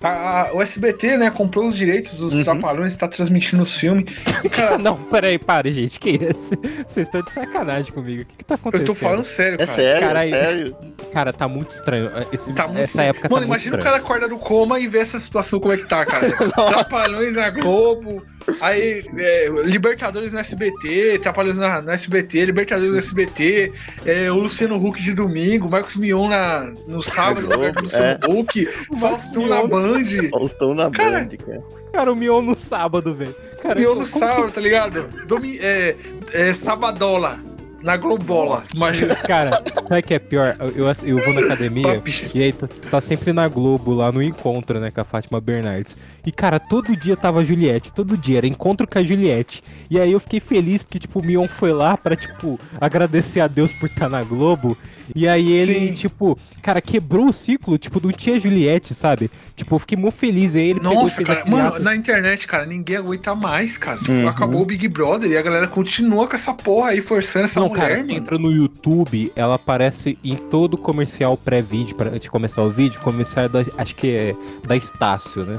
[0.00, 2.44] A, a- o SBT, né, comprou os direitos dos Uhum.
[2.44, 4.04] Trapalhões, tá transmitindo os filmes.
[4.52, 5.98] Cara, Não, peraí, pare, gente.
[5.98, 6.54] Que isso?
[6.86, 8.22] Vocês estão de sacanagem comigo.
[8.22, 8.86] O que, que tá eu acontecendo?
[8.86, 9.76] tô falando sério, É cara.
[9.76, 10.34] sério, Caralho.
[10.36, 10.76] é sério.
[11.12, 12.12] Cara, tá muito estranho.
[12.32, 14.86] Esse- Tá muito essa época Mano, tá muito imagina o cara acorda do coma e
[14.86, 16.30] vê essa situação como é que tá, cara.
[16.68, 18.22] Trapalhões na Globo,
[18.60, 23.72] aí é, Libertadores no SBT, Trapalhões na, no SBT, Libertadores no SBT,
[24.06, 28.18] é, o Luciano Huck de domingo, o Marcos Mion na, no sábado lugar do Luciano
[28.28, 28.66] Huck,
[28.98, 29.68] Faustão na.
[29.68, 31.62] Band, Faltou na Cara, Band, cara.
[31.92, 33.34] Cara, o Mion no sábado, velho.
[33.76, 35.08] Mion como no sábado, tá ligado?
[35.26, 35.96] Domi é,
[36.32, 37.38] é, Sabadola,
[37.82, 39.14] na Globola, imagina.
[39.14, 40.56] Cara, sabe o que é pior?
[40.58, 42.30] Eu, eu, eu vou na academia Top.
[42.34, 45.96] e aí tá, tá sempre na Globo, lá no encontro, né, com a Fátima Bernardes.
[46.28, 49.62] E, cara, todo dia tava a Juliette, todo dia, era encontro com a Juliette.
[49.88, 53.48] E aí eu fiquei feliz porque, tipo, o Mion foi lá pra, tipo, agradecer a
[53.48, 54.76] Deus por estar na Globo.
[55.16, 55.94] E aí ele, Sim.
[55.94, 59.30] tipo, cara, quebrou o ciclo, tipo, não tinha Juliette, sabe?
[59.56, 60.54] Tipo, eu fiquei muito feliz.
[60.54, 63.96] Aí ele Nossa, cara, mano, na internet, cara, ninguém aguenta mais, cara.
[63.98, 64.28] Tipo, Uhum.
[64.28, 67.68] acabou o Big Brother e a galera continua com essa porra aí, forçando essa Não,
[67.70, 68.12] mulher, cara, mano.
[68.12, 73.00] entra no YouTube, ela aparece em todo comercial pré-vídeo, pra- antes de começar o vídeo,
[73.00, 74.34] comercial da, acho que é
[74.66, 75.58] da Estácio, né?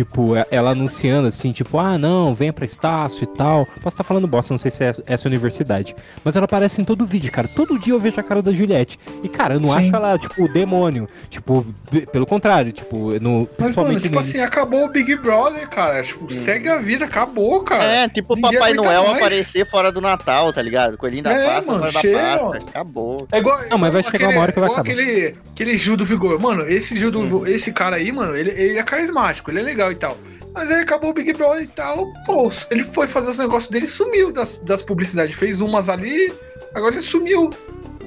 [0.00, 3.66] Tipo, é- ela anunciando assim, tipo, ah, não, venha pra Estácio e tal.
[3.82, 5.94] Posso estar falando bosta, não sei se é essa universidade.
[6.24, 7.46] Mas ela aparece em todo vídeo, cara.
[7.46, 8.98] Todo dia eu vejo a cara da Juliette.
[9.22, 9.74] E, cara, eu não Sim.
[9.88, 11.06] acho ela, tipo, o demônio.
[11.28, 11.66] Tipo,
[12.10, 16.02] pelo contrário, tipo, no, Mas, principalmente mano, tipo no- assim, acabou o Big Brother, cara.
[16.02, 17.84] Tipo, segue a vida, acabou, cara.
[17.84, 19.16] É, tipo o Papai Noel mais.
[19.18, 20.96] aparecer fora do Natal, tá ligado?
[20.96, 22.18] Coelhinho da É, Páscoa mano, fora da chega.
[22.18, 22.56] Páscoa.
[22.70, 23.28] Acabou.
[23.30, 24.80] É igual, Não, mas vai chegar uma hora que vai acabar.
[24.82, 26.40] Aquele, aquele Gil do Vigor.
[26.40, 27.46] Mano, esse Gil do Uhum.
[27.46, 30.16] esse cara aí, mano, ele, ele é carismático, ele é legal e tal.
[30.54, 32.06] Mas aí acabou o Big Brother e tal.
[32.26, 35.34] Pô, ele foi fazer os negócios dele e sumiu das, das publicidades.
[35.34, 36.32] Fez umas ali,
[36.74, 37.50] agora ele sumiu.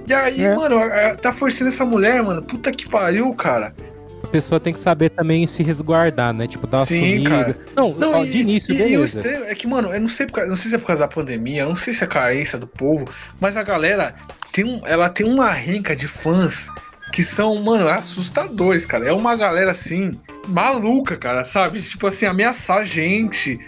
[0.07, 0.53] E aí, É.
[0.55, 2.41] mano, é, tá forçando essa mulher, mano.
[2.43, 3.73] Puta que pariu, cara.
[4.21, 6.47] A pessoa tem que saber também se resguardar, né?
[6.47, 7.29] Tipo, dar uma Sim, sumida.
[7.29, 7.57] cara.
[7.75, 9.19] Não, Não, ó, e, de início, e- e o beleza.
[9.19, 11.65] estranho é que, mano, eu não sei, não sei se é por causa da pandemia,
[11.65, 13.07] não sei se é carência do povo,
[13.39, 14.13] mas a galera
[14.51, 16.69] tem um, ela tem uma renca de fãs
[17.13, 19.07] que são, mano, assustadores, cara.
[19.07, 21.79] É uma galera assim, maluca, cara, sabe?
[21.79, 23.59] Tipo assim, ameaçar gente.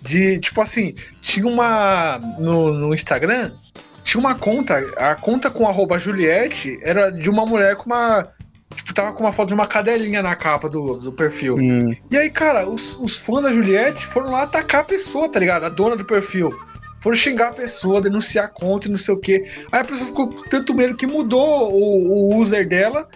[0.00, 2.18] De, tipo assim, tinha uma.
[2.38, 3.52] No, no Instagram,
[4.02, 8.28] tinha uma conta, a conta com arroba Juliette era de uma mulher com uma.
[8.74, 11.56] Tipo, tava com uma foto de uma cadelinha na capa do, do perfil.
[11.56, 15.38] Hum, E aí, cara, os, os fãs da Juliette foram lá atacar a pessoa, tá
[15.38, 15.64] ligado?
[15.64, 16.58] A dona do perfil.
[17.04, 19.44] Foram xingar a pessoa, denunciar a conta e não sei o quê.
[19.70, 23.06] Aí a pessoa ficou com tanto medo que mudou o, o user dela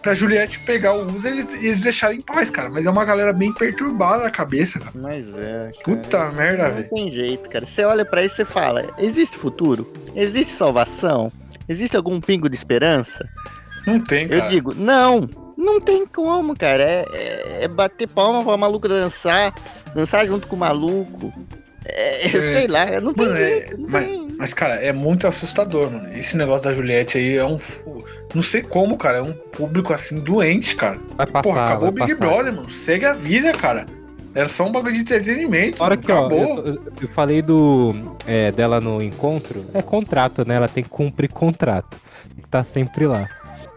[0.00, 2.70] pra Juliette pegar o user e eles deixarem em paz, cara.
[2.70, 4.92] Mas é uma galera bem perturbada na cabeça, cara.
[4.94, 5.82] mas é, cara.
[5.82, 6.90] Puta merda, Não velho.
[6.90, 7.66] tem jeito, cara.
[7.66, 9.92] Você olha pra isso e fala: existe futuro?
[10.14, 11.32] Existe salvação?
[11.68, 13.28] Existe algum pingo de esperança?
[13.84, 14.48] Não tem, Eu cara.
[14.48, 15.28] digo, não,
[15.58, 16.84] não tem como, cara.
[16.84, 19.52] É, é- é bater palma pra maluco dançar,
[19.92, 21.32] dançar junto com o maluco.
[21.86, 22.30] É, É.
[22.30, 23.78] sei lá, não tem Mano, é- jeito.
[23.80, 24.24] não mas- tem.
[24.36, 26.08] Mas, cara, é muito assustador, mano.
[26.12, 27.56] Esse negócio da Juliette aí é um.
[28.34, 29.18] Não sei como, cara.
[29.18, 30.98] É um público assim doente, cara.
[31.16, 31.42] Vai passar.
[31.42, 32.16] Porra, acabou o Big passar.
[32.18, 32.68] Brother, mano.
[32.68, 33.86] Segue a vida, cara.
[34.34, 35.80] Era só um bagulho de entretenimento.
[35.80, 35.96] Mano.
[35.96, 36.58] que, ó, acabou.
[36.58, 37.94] eu, eu- eu falei do
[38.26, 40.56] é, dela no encontro, é contrato, né?
[40.56, 41.96] Ela tem que cumprir contrato.
[42.24, 43.28] Tem que estar sempre lá.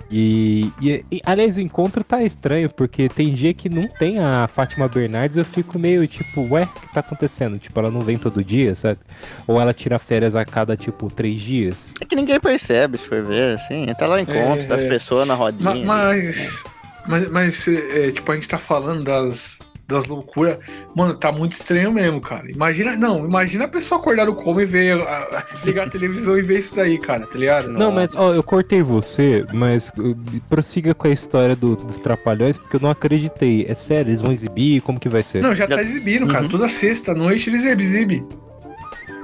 [0.10, 4.47] E, e- e, aliás, o encontro tá estranho, porque tem dia que não tem a
[4.47, 7.60] Fátima Bernardes, eu fico meio tipo, ué, o que tá acontecendo?
[7.60, 8.99] Tipo, ela não vem todo dia, sabe?
[9.45, 11.76] Ou ela tira férias a cada, tipo, três dias.
[11.99, 13.86] É que ninguém percebe, se for ver, assim.
[13.99, 14.88] Tá lá o encontro É, das é.
[14.89, 15.76] pessoas na rodinha.
[15.86, 16.64] Mas.
[17.10, 20.57] Mas, mas é, tipo, a gente tá falando das, das loucuras.
[20.95, 22.51] Mano, tá muito estranho mesmo, cara.
[22.51, 26.38] Imagina, não, imagina a pessoa acordar no coma e ver, a- a- ligar a televisão
[26.38, 27.69] e ver isso daí, cara, tá ligado?
[27.69, 30.15] Não, mas ó, eu cortei você, mas uh,
[30.49, 33.65] prossiga com a história do- dos Trapalhões, porque eu não acreditei.
[33.67, 34.81] É sério, eles vão exibir?
[34.81, 35.41] Como que vai ser?
[35.41, 36.43] Não, já tá Já- exibindo, cara.
[36.43, 36.49] Uhum.
[36.49, 38.27] Toda sexta noite eles exibem.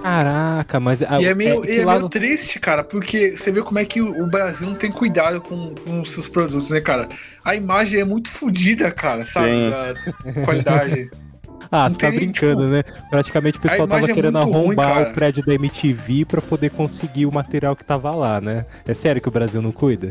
[0.04, 1.02] Caraca, mas.
[1.02, 4.02] e é meio, e é lado- meio triste, cara, porque você vê como é que
[4.02, 7.08] o Brasil não tem cuidado com, com os seus produtos, né, cara?
[7.44, 9.48] A imagem é muito fodida, cara, sabe?
[9.48, 9.72] Sim.
[10.42, 11.10] A qualidade.
[11.72, 12.84] Ah, você tá brincando, né?
[13.10, 15.10] Praticamente o pessoal tava é querendo ruim, arrombar cara.
[15.10, 18.66] o prédio da MTV pra poder conseguir o material que tava lá, né?
[18.86, 20.10] É sério que o Brasil não cuida?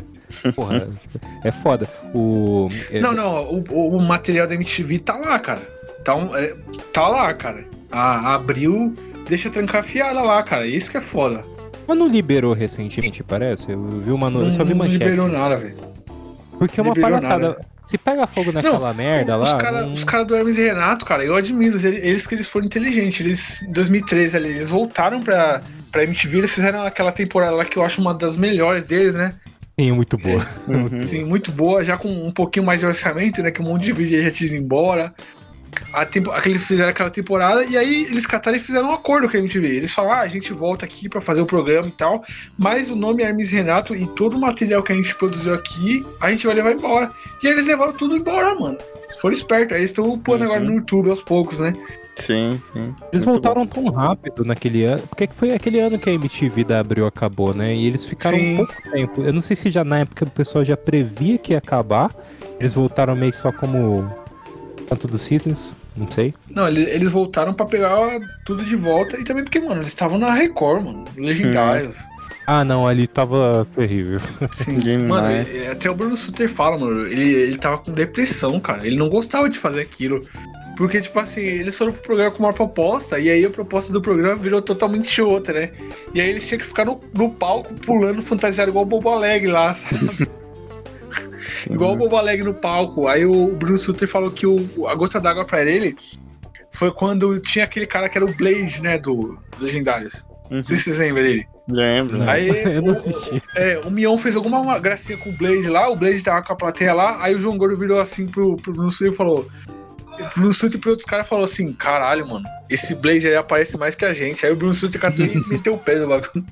[0.57, 0.89] Porra,
[1.45, 1.87] é foda.
[2.15, 2.69] O.
[2.91, 5.61] é- Não, não, o, o- o material da MTV tá lá, cara.
[6.03, 6.57] Tá, um- é,
[6.93, 7.65] tá lá, cara.
[7.93, 8.95] A, abriu,
[9.33, 10.67] deixa trancafiada lá, cara.
[10.67, 11.43] Isso que é foda.
[11.89, 13.71] Mas não liberou recentemente, parece?
[13.73, 14.29] Eu vi uma.
[14.29, 15.03] no- Não, Eu só vi não manchete.
[15.05, 15.75] liberou nada, velho.
[16.59, 17.49] Porque é uma liberou palhaçada.
[17.49, 17.67] nada.
[17.87, 19.59] Se pega fogo naquela merda os lá.
[19.59, 22.49] caras não- os cara do Hermes e Renato, cara, eu admiro eles, eles que eles
[22.49, 23.21] foram inteligentes.
[23.21, 25.61] Eles, em 2013 ali, eles voltaram pra,
[25.91, 29.35] pra MTV, eles fizeram aquela temporada lá que eu acho uma das melhores deles, né?
[29.79, 30.47] Sim, muito boa.
[30.69, 31.03] Uhum.
[31.03, 33.51] Sim, muito boa, já com um pouquinho mais de orçamento, né?
[33.51, 35.13] Que um monte de vídeo já tinha ido embora.
[35.93, 39.37] A tempo, aquele fizeram aquela temporada e aí eles cataram e fizeram um acordo com
[39.37, 39.77] a MTV.
[39.77, 42.23] Eles falaram: ah, a gente volta aqui pra fazer o programa e tal,
[42.59, 46.05] mas o nome Hermes e Renato e todo o material que a gente produziu aqui,
[46.21, 47.11] a gente vai levar embora.
[47.43, 48.79] E aí eles levaram tudo embora, mano.
[49.21, 49.73] Foram espertos.
[49.75, 50.47] Aí eles estão pondo Uhum.
[50.47, 51.75] agora no YouTube aos poucos, né?
[52.19, 52.95] Sim, sim.
[53.13, 55.03] Eles Muito voltaram tão rápido naquele ano.
[55.09, 57.75] Porque que foi aquele ano que a MTV da Abril acabou, né?
[57.75, 58.57] E eles ficaram Sim.
[58.57, 59.23] pouco tempo.
[59.23, 62.11] Eu não sei se já na época o pessoal já previa que ia acabar.
[62.61, 64.11] Eles voltaram meio que só como
[64.89, 66.35] Canto dos Cisnes, não sei.
[66.51, 70.19] Não, ele- eles voltaram pra pegar tudo de volta e também porque, mano, eles estavam
[70.19, 71.05] na Record, mano.
[71.17, 71.99] Legendários.
[72.47, 74.21] Ah, não, ali tava terrível.
[74.51, 78.87] Sim, mano, e- até o Bruno Suter fala, mano, ele, ele tava com depressão, cara.
[78.87, 80.27] Ele não gostava de fazer aquilo.
[80.77, 84.01] Porque, tipo assim, eles foram pro programa com uma proposta, e aí a proposta do
[84.01, 85.71] programa virou totalmente outra, né?
[86.15, 89.51] E aí eles tinham que ficar no, no palco pulando fantasiado igual o Bobo Alegre
[89.53, 90.27] lá, sabe?
[91.71, 93.07] igual o Bobo Alegre no palco.
[93.09, 95.97] Aí o Bruno Suter falou que o, a gota d'água pra ele
[96.73, 100.27] foi quando tinha aquele cara que era o Blade, né, do Legendários.
[100.51, 100.57] Uhum.
[100.57, 101.47] Não sei se vocês lembram dele.
[101.69, 102.19] Lembro.
[102.19, 102.29] Não.
[102.29, 103.43] Aí Eu não o- assisti.
[103.57, 106.57] É, o Mion fez alguma gracinha com o Blade lá, o Blade tava com a
[106.57, 109.47] plateia lá, aí o João Gordo virou assim pro, pro Bruno Sutter e falou.
[110.17, 113.79] Pro Bruno Sutter e pro outros caras falou assim: caralho, mano, esse Blade aí aparece
[113.79, 114.45] mais que a gente.
[114.45, 116.45] Aí o Bruno Sutter catou e meteu o pé no bagulho.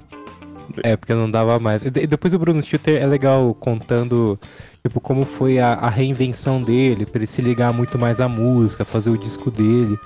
[0.84, 1.82] É, porque não dava mais.
[1.82, 4.38] E de- depois o Bruno Schutter é legal contando,
[4.82, 8.84] tipo, como foi a, a reinvenção dele, pra ele se ligar muito mais à música,
[8.84, 9.96] fazer o disco dele.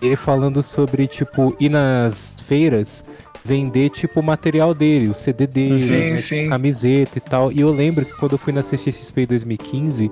[0.00, 3.04] Ele falando sobre, tipo, ir nas feiras,
[3.44, 6.48] vender, tipo, o material dele, o CD dele, Sim, né, sim.
[6.48, 7.50] camiseta e tal.
[7.50, 10.10] E eu lembro que quando eu fui na CCXP em 2015,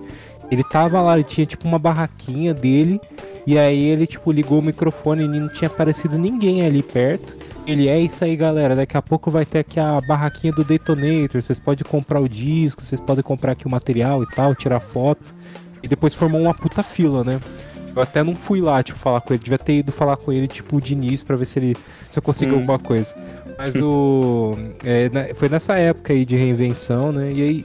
[0.51, 3.01] ele tava lá, ele tinha, tipo, uma barraquinha dele,
[3.47, 7.37] e aí ele, tipo, ligou o microfone e não tinha aparecido ninguém ali perto.
[7.67, 8.77] Ele é isso aí, galera.
[8.77, 11.43] Daqui a pouco vai ter aqui a barraquinha do Detonator.
[11.43, 15.35] Vocês podem comprar o disco, vocês podem comprar aqui o material e tal, tirar foto.
[15.83, 17.41] E depois formou uma puta fila, né?
[17.95, 19.43] Eu até não fui lá, tipo, falar com ele.
[19.43, 21.77] Devia ter ido falar com ele, tipo, de início, pra ver se ele
[22.11, 22.57] se eu conseguir Hum.
[22.61, 23.15] alguma coisa.
[23.59, 24.55] Mas o.
[24.85, 27.33] é, foi nessa época aí de reinvenção, né?
[27.33, 27.65] E aí.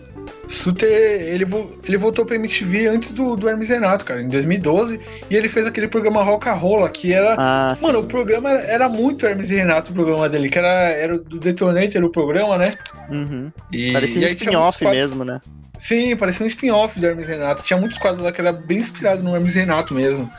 [0.52, 1.45] Suter, ele,
[1.88, 4.99] ele voltou pra MTV antes do, do Hermes e Renato, cara, em 2012,
[5.30, 7.36] e ele fez aquele programa Rola, que era.
[7.39, 10.89] Ah, Mano, o programa era, era muito Hermes e Renato, o programa dele, que era,
[10.89, 12.70] era do Detonator o programa, né?
[13.10, 13.52] uhum.
[13.72, 15.39] E, Parecia e um spin-off mesmo, né?
[15.78, 17.64] Sim, parecia um spin-off do Hermes e Renato.
[17.64, 20.30] Tinha muitos quadros lá que era bem inspirado no Hermes e Renato mesmo.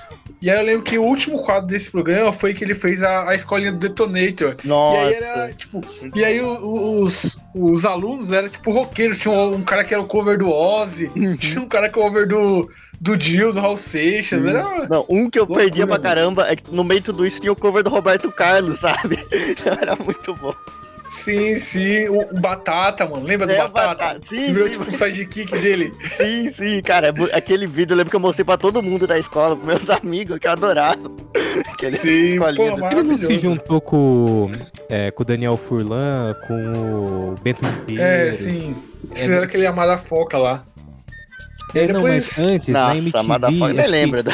[0.40, 3.28] E aí eu lembro que o último quadro desse programa foi que ele fez a,
[3.28, 4.56] a escolinha do Detonator.
[4.64, 5.00] E Nossa.
[5.00, 5.80] aí era, tipo.
[6.14, 9.18] E aí o- o- os, os alunos eram tipo roqueiros.
[9.18, 11.36] Tinha um, um cara que era o cover do Ozzy, Uhum.
[11.36, 12.68] tinha um cara que era o cover do,
[13.00, 14.44] do Jill, do Raul Seixas.
[14.46, 14.86] Era.
[14.88, 16.02] Não, um que eu Loucura, perdia pra mano.
[16.04, 19.18] caramba é que no meio de tudo isso tinha o cover do Roberto Carlos, sabe?
[19.80, 20.54] Era muito bom.
[21.12, 22.08] Sim, sim.
[22.08, 23.22] O, o Batata, mano.
[23.24, 23.88] Lembra do É, o Batata?
[23.88, 24.20] Batata.
[24.26, 24.72] Sim, virou sim.
[24.78, 25.92] tipo o sidekick dele.
[26.16, 29.18] Sim, sim, cara, é aquele vídeo eu lembro que eu mostrei pra todo mundo da
[29.18, 31.10] escola, pros meus amigos, que eu adorava.
[31.70, 34.50] Aquele Sim, pô, escolinha do- Ele não se juntou com,
[34.88, 38.02] é, com o Daniel Furlan, com o Bento Ribeiro.
[38.02, 38.74] É, sim.
[39.04, 40.64] Eles fizeram aquele Amada Foca lá.
[41.74, 42.38] E aí É, não, depois.
[42.38, 44.22] mas antes, na Nossa, MTV, Amada Foca, acho me que- lembra.
[44.22, 44.32] Da...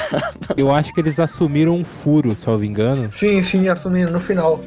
[0.57, 3.11] eu acho que eles assumiram um furo, se eu não me engano.
[3.11, 4.63] Sim, sim, assumindo no final.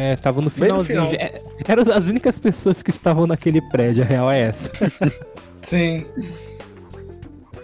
[0.00, 1.08] É, tava no Bem no finalzinho.
[1.10, 1.28] final.
[1.28, 4.70] é, eram as únicas pessoas que estavam naquele prédio, a real é essa.
[5.60, 6.06] Sim.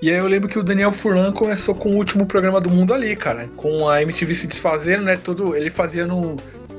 [0.03, 2.93] E aí eu lembro que o Daniel Furlan começou com o último programa do mundo
[2.93, 3.49] ali, cara.
[3.57, 5.17] Com a MTV se desfazendo, né?
[5.17, 6.37] Tudo, ele fazia no,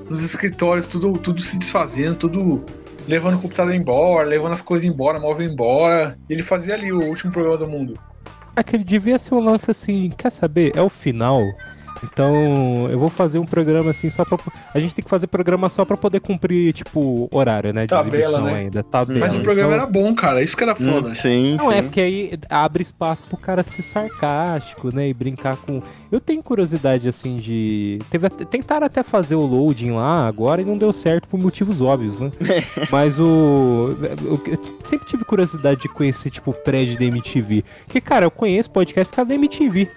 [0.10, 2.62] nos escritórios, tudo, tudo se desfazendo, tudo
[3.08, 6.18] levando o computador embora, levando as coisas embora, móvel embora.
[6.30, 7.98] E ele fazia ali o último programa do mundo.
[8.58, 10.74] Aquele devia ser um lance assim, quer saber?
[10.76, 11.42] É o final.
[12.04, 14.38] Então, eu vou fazer um programa assim só pra.
[14.74, 17.84] A gente tem que fazer programa só pra poder cumprir, tipo, horário, né?
[17.84, 18.54] De Tabela, exibição né?
[18.60, 18.84] ainda.
[18.84, 19.20] Tabela.
[19.20, 20.42] Mas o programa Então- era bom, cara.
[20.44, 21.10] Isso que era foda.
[21.10, 21.84] Hum, sim, Não, é sim.
[21.84, 25.08] porque aí abre espaço pro cara ser sarcástico, né?
[25.10, 25.82] E brincar com.
[26.12, 28.00] Eu tenho curiosidade, assim, de.
[28.10, 31.82] Teve até- Tentaram até fazer o loading lá agora e não deu certo por motivos
[31.82, 32.32] óbvios, né?
[32.92, 33.96] Mas o.
[34.24, 37.64] Eu eu sempre tive curiosidade de conhecer, tipo, o prédio da MTV.
[37.86, 39.90] Porque, cara, eu conheço podcast por causa da MTV.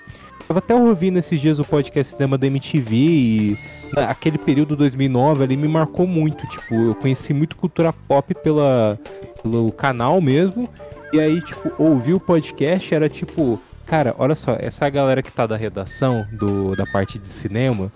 [0.49, 3.59] Tava até ouvindo esses dias o podcast cinema da MTV e
[3.93, 6.47] na- aquele período 2009 ali me marcou muito.
[6.47, 8.99] Tipo, eu conheci muito cultura pop pela,
[9.43, 10.67] pelo canal mesmo.
[11.13, 15.47] E aí, tipo, ouvir o podcast era tipo, cara, olha só, essa galera que tá
[15.47, 17.93] da redação, do, da parte de cinema.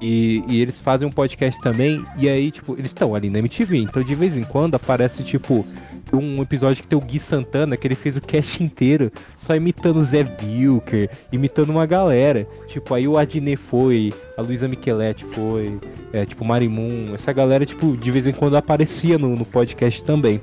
[0.00, 3.78] E, e eles fazem um podcast também, e aí, tipo, eles estão ali na MTV,
[3.78, 5.64] então de vez em quando aparece, tipo,
[6.12, 10.02] um episódio que tem o Gui Santana, que ele fez o cast inteiro, só imitando
[10.02, 12.46] Zé Vilker, imitando uma galera.
[12.66, 15.78] Tipo, aí o Adnet foi, a Luísa Micheletti foi,
[16.12, 20.40] é, tipo, Marimun, essa galera, tipo, de vez em quando aparecia no, no podcast também.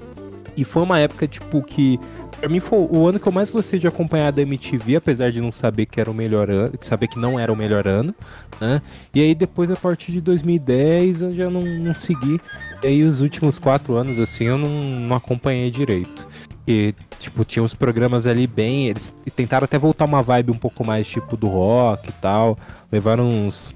[0.60, 1.98] E foi uma época, tipo, que.
[2.40, 5.42] Pra mim foi o ano que eu mais gostei de acompanhar da MTV, apesar de
[5.42, 8.16] não saber que era o melhor ano, de saber que não era o melhor ano,
[8.62, 8.82] né?
[9.14, 12.40] E aí depois, a partir de 2010, eu já não, não segui.
[12.82, 16.30] E aí os últimos quatro anos, assim, eu não, não acompanhei direito.
[16.66, 18.88] E, tipo, tinha uns programas ali bem.
[18.88, 22.58] Eles tentaram até voltar uma vibe um pouco mais tipo do rock e tal.
[22.92, 23.74] Levaram uns.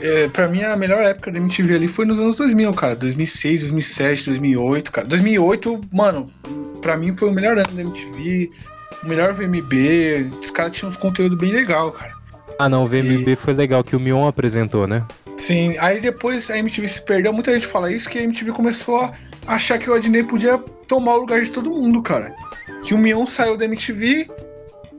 [0.00, 2.96] É, pra mim, a melhor época da MTV ali foi nos anos 2000, cara.
[2.96, 5.06] 2006, 2007, 2008, cara.
[5.06, 6.30] 2008, mano,
[6.80, 8.50] pra mim foi o melhor ano da MTV.
[9.02, 10.30] O melhor VMB.
[10.42, 12.14] Os caras tinham uns conteúdos bem legal, cara.
[12.58, 15.02] Ah, não, o VMB foi legal que o Mion apresentou, né?
[15.38, 17.32] Sim, aí depois a MTV se perdeu.
[17.32, 19.14] Muita gente fala isso, que a MTV começou a
[19.46, 22.34] achar que o Adnei podia tomar o lugar de todo mundo, cara.
[22.84, 24.28] Que o Mion saiu da MTV,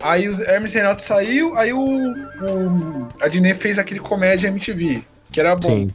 [0.04, 5.56] aí o Hermes Renato saiu, aí o, o Adnei fez aquele comédia MTV, que era
[5.56, 5.70] bom.
[5.70, 5.94] Sim.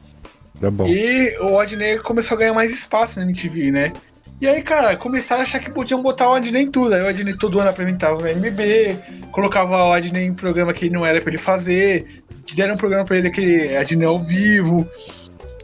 [0.61, 0.87] Tá bom.
[0.87, 3.93] E o Adnei começou a ganhar mais espaço na MTV, né?
[4.41, 6.95] E aí, cara, começaram a achar que podiam botar o Adnei em tudo.
[6.95, 11.07] Aí o Adnei todo ano apresentava o MB, colocava o Adnei em programa que não
[11.07, 14.87] era pra ele fazer, que deram um programa pra ele aquele Adnei ao vivo.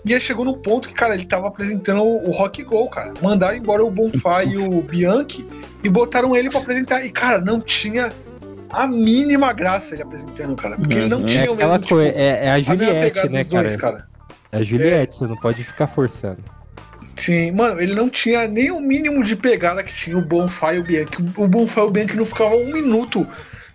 [0.05, 3.13] E aí chegou no ponto que, cara, ele tava apresentando o o Rock Go, cara.
[3.23, 5.47] Mandaram embora o Bonfá e o Bianchi
[5.85, 7.05] e botaram ele pra apresentar.
[7.05, 8.13] E, cara, não tinha
[8.73, 10.77] a mínima graça ele apresentando, cara.
[10.77, 11.25] Porque ele não Uhum.
[11.25, 13.49] É tinha o aquela mesmo, coisa, tipo, é, é a a Juliette, pegada né, dos
[13.49, 14.07] dois, cara?
[14.51, 16.39] É a Juliette, você não pode ficar forçando.
[17.17, 20.79] Sim, mano, ele não tinha nem o mínimo de pegada que tinha o Bonfire e
[20.79, 21.11] o Bianchi.
[21.37, 23.27] O Bonfire e o Bianchi não ficavam um minuto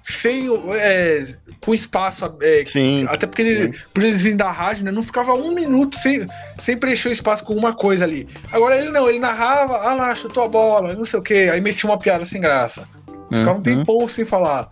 [0.01, 1.23] sem o- é,
[1.61, 2.25] com espaço.
[2.41, 3.05] é, Sim.
[3.07, 4.91] até porque ele, por eles virem da rádio, né?
[4.91, 6.25] Não ficava um minuto sem,
[6.57, 8.27] sem preencher o espaço com alguma coisa ali.
[8.51, 11.61] Agora ele não, ele narrava, ah lá, chutou a bola, não sei o que, aí
[11.61, 12.87] metia uma piada sem graça.
[13.31, 13.61] Ficava um Uhum.
[13.61, 14.71] tempão sem falar.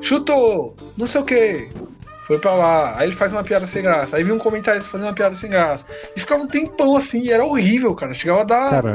[0.00, 1.68] Chutou, não sei o que.
[2.22, 2.94] Foi pra lá.
[2.98, 4.16] Aí ele faz uma piada sem graça.
[4.16, 5.86] Aí vinha um comentarista fazer uma piada sem graça.
[6.14, 8.12] E ficava um tempão assim, e era horrível, cara.
[8.14, 8.70] Chegava a dar.
[8.70, 8.90] Cara,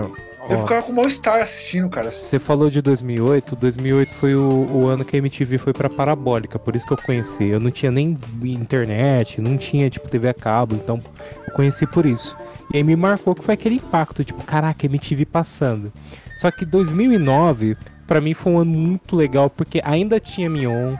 [0.49, 2.09] eu ó, ficava com mal-estar assistindo, cara.
[2.09, 6.59] você falou de 2008, 2008 foi o, o ano que a MTV foi pra parabólica,
[6.59, 7.47] por isso que eu conheci.
[7.47, 10.99] Eu não tinha nem internet, não tinha, tipo, TV a cabo, então
[11.47, 12.37] eu conheci por isso.
[12.73, 15.91] E aí me marcou que foi aquele impacto, tipo, caraca, MTV passando.
[16.37, 17.77] Só que 2009,
[18.13, 20.93] pra mim foi um ano muito legal, porque ainda tinha Mion,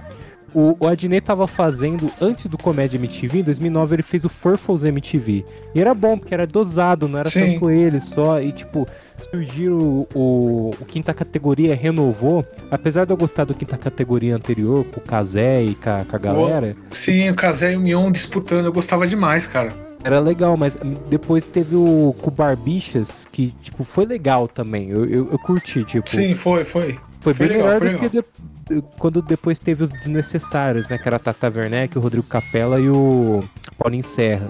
[0.51, 4.83] o, o Adnet tava fazendo, antes do Comédia MTV, em 2009 ele fez o Furfles
[4.83, 5.45] MTV.
[5.75, 7.53] E era bom, porque era dosado, não era Sim.
[7.53, 8.41] tanto ele só.
[8.41, 8.87] E tipo,
[9.29, 12.43] surgiu o, o, o Quinta Categoria, renovou.
[12.71, 16.15] Apesar de eu gostar do Quinta Categoria anterior, com o Kazé e com a, com
[16.15, 19.71] a galera, Sim, o Kazé e o Mion disputando, eu gostava demais, cara.
[20.03, 20.77] Era legal, mas
[21.09, 24.89] depois teve o com o Barbichas, que tipo, foi legal também.
[24.89, 26.09] Eu, eu, eu curti, tipo.
[26.09, 26.97] Sim, foi, foi.
[27.21, 30.97] Foi, Foi bem legal, melhor foi do que de- quando depois teve os desnecessários, né?
[30.97, 33.43] Que era a Tata Werneck, o Rodrigo Capella e o
[33.77, 34.47] Paulinho Serra.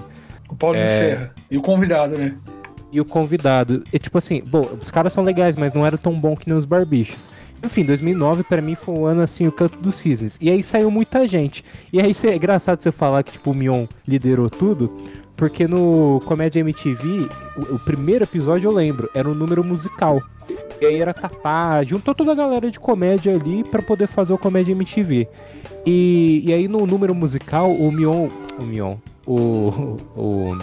[0.49, 0.87] O Paulinho É.
[0.87, 1.33] Serra.
[1.51, 2.35] E o convidado, né?
[2.91, 3.83] e o convidado.
[3.91, 6.55] E tipo assim, bom, os caras são legais, mas não era tão bom que nem
[6.55, 7.27] os barbichos.
[7.65, 10.37] Enfim, 2009 pra mim foi um ano assim, o canto dos cisnes.
[10.39, 11.63] E aí saiu muita gente.
[11.91, 14.95] E aí é engraçado você falar que tipo o Mion liderou tudo,
[15.43, 17.27] porque no Comédia MTV,
[17.57, 20.23] o, o primeiro episódio eu lembro, era um número musical.
[20.79, 24.37] E aí era Tatá, juntou toda a galera de comédia ali pra poder fazer o
[24.37, 25.27] Comédia MTV.
[25.85, 28.29] E, e aí no número musical, o Mion.
[28.57, 28.95] O Mion.
[29.27, 29.97] O.
[30.15, 30.57] O.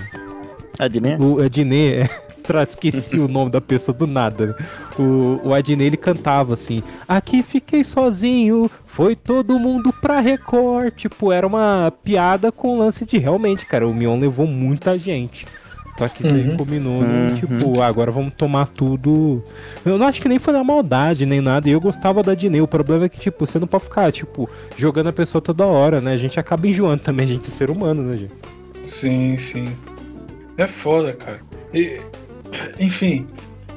[0.79, 1.23] Adnet?
[1.23, 2.11] O Adnet.
[2.51, 4.47] Tra- Esqueci o nome da pessoa do nada.
[4.49, 4.55] né?
[4.99, 10.93] O, o Adnet ele cantava assim: Aqui fiquei sozinho, foi todo mundo pra Record.
[10.97, 13.87] Tipo, era uma piada com lance de realmente, cara.
[13.87, 15.47] O Mion levou muita gente.
[15.99, 16.57] Só que isso aí Uhum.
[16.57, 17.29] combinou, Uhum.
[17.29, 19.45] no, tipo, ah, agora vamos tomar tudo.
[19.85, 21.69] Eu não acho que nem foi na maldade, nem nada.
[21.69, 22.61] E eu gostava da Dinei.
[22.63, 24.49] O problema é que, tipo, você não pode ficar, tipo,
[24.79, 26.15] jogando a pessoa toda hora, né?
[26.15, 28.33] A gente acaba enjoando também, a gente é ser humano, né, gente?
[28.83, 29.69] Sim, sim.
[30.57, 31.41] É foda, cara.
[31.75, 32.01] E,
[32.79, 33.27] enfim,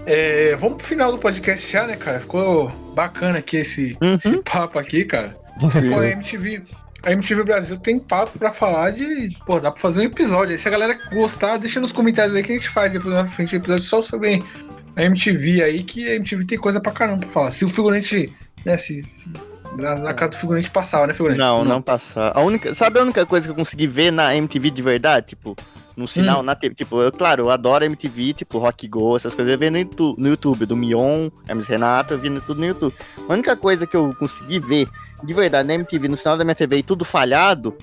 [0.05, 2.19] é, vamos pro final do podcast já, né, cara?
[2.19, 4.15] Ficou bacana aqui esse, Uhum.
[4.15, 5.37] esse papo aqui, cara.
[5.59, 6.61] Pô, a MTV,
[7.03, 9.29] a MTV Brasil tem papo pra falar de.
[9.45, 10.51] Pô, dá pra fazer um episódio.
[10.51, 13.27] Aí se a galera gostar, deixa nos comentários aí que a gente faz depois na
[13.27, 14.43] frente um episódio só sobre
[14.95, 17.51] a MTV aí, que a MTV tem coisa pra caramba pra falar.
[17.51, 18.31] Se o figurante.
[18.65, 19.03] Né, se.
[19.03, 19.29] se-
[19.77, 21.39] na, na casa do figurante passava, né, figurante?
[21.39, 22.31] Não, não passar.
[22.35, 25.27] A única, sabe a única coisa que eu consegui ver na MTV de verdade?
[25.29, 25.55] Tipo,
[25.95, 26.43] no sinal, Hum.
[26.43, 26.75] na TV.
[26.75, 29.51] Tipo, eu, claro, eu adoro MTV, tipo, Rock Go, essas coisas.
[29.51, 32.93] Eu vejo no YouTube, no YouTube do Mion, Hermes Renato, eu vi tudo no YouTube.
[33.27, 34.87] A única coisa que eu consegui ver,
[35.23, 37.75] de verdade, na MTV, no sinal da minha TV e tudo falhado,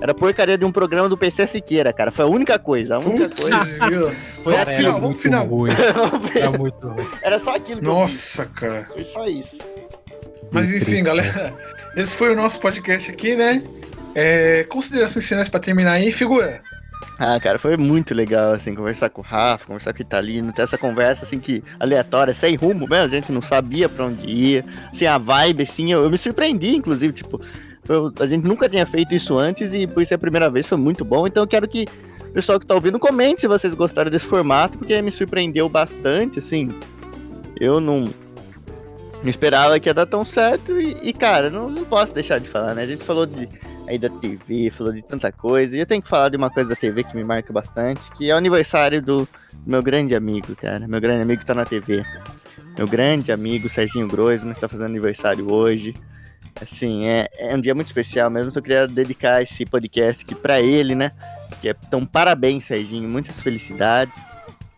[0.00, 2.10] era a porcaria de um programa do PC Siqueira, cara.
[2.12, 2.96] Foi a única coisa.
[2.96, 3.64] A única Putz, coisa.
[3.90, 4.10] viu?
[4.44, 4.88] Foi aquilo.
[4.88, 5.46] era vamos pro final.
[5.46, 5.70] ruim.
[6.34, 7.06] Era muito ruim.
[7.22, 8.00] Era só aquilo que eu vi.
[8.00, 8.86] Nossa, cara.
[8.92, 9.58] Foi só isso.
[10.50, 11.54] Mas Muito enfim, triste, galera,
[11.96, 13.62] esse foi o nosso podcast aqui, né?
[14.14, 16.62] É, considerações finais pra terminar aí, figura.
[17.18, 20.62] Ah, cara, foi muito legal, assim, conversar com o Rafa, conversar com o Italino, ter
[20.62, 24.64] essa conversa, assim, que aleatória, sem rumo mesmo, a gente não sabia pra onde ia,
[24.92, 27.40] assim, a vibe, assim, eu, eu me surpreendi, inclusive, tipo,
[27.88, 30.78] eu- a gente nunca tinha feito isso antes e por ser a primeira vez foi
[30.78, 31.86] muito bom, então eu quero que
[32.20, 36.38] o pessoal que tá ouvindo comente se vocês gostaram desse formato, porque me surpreendeu bastante,
[36.38, 36.72] assim,
[37.60, 38.02] eu não,
[39.22, 42.48] não esperava que ia dar tão certo e, e, cara, não, não posso deixar de
[42.48, 43.48] falar, né, a gente falou de
[43.88, 45.74] aí da TV, falou de tanta coisa.
[45.74, 48.30] E eu tenho que falar de uma coisa da TV que me marca bastante, que
[48.30, 49.26] é o aniversário do
[49.66, 50.86] meu grande amigo, cara.
[50.86, 52.04] Meu grande amigo que tá na TV.
[52.76, 55.94] Meu grande amigo Serginho Groisman está fazendo aniversário hoje.
[56.60, 58.50] Assim, é, é um dia muito especial mesmo.
[58.50, 61.12] Então eu queria dedicar esse podcast aqui pra ele, né?
[61.60, 63.08] Que é, então, parabéns, Serginho.
[63.08, 64.14] Muitas felicidades.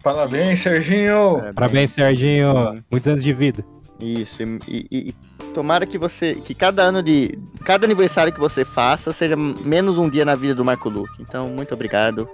[0.03, 1.53] Parabéns, Serginho.
[1.55, 2.83] Parabéns, Serginho.
[2.91, 3.65] Muitos anos de vida.
[4.01, 5.15] Isso, e, e- e
[5.55, 10.09] tomara que você, que cada ano de, cada aniversário que você faça seja menos um
[10.09, 11.21] dia na vida do Marco Luque.
[11.21, 12.29] Então, muito obrigado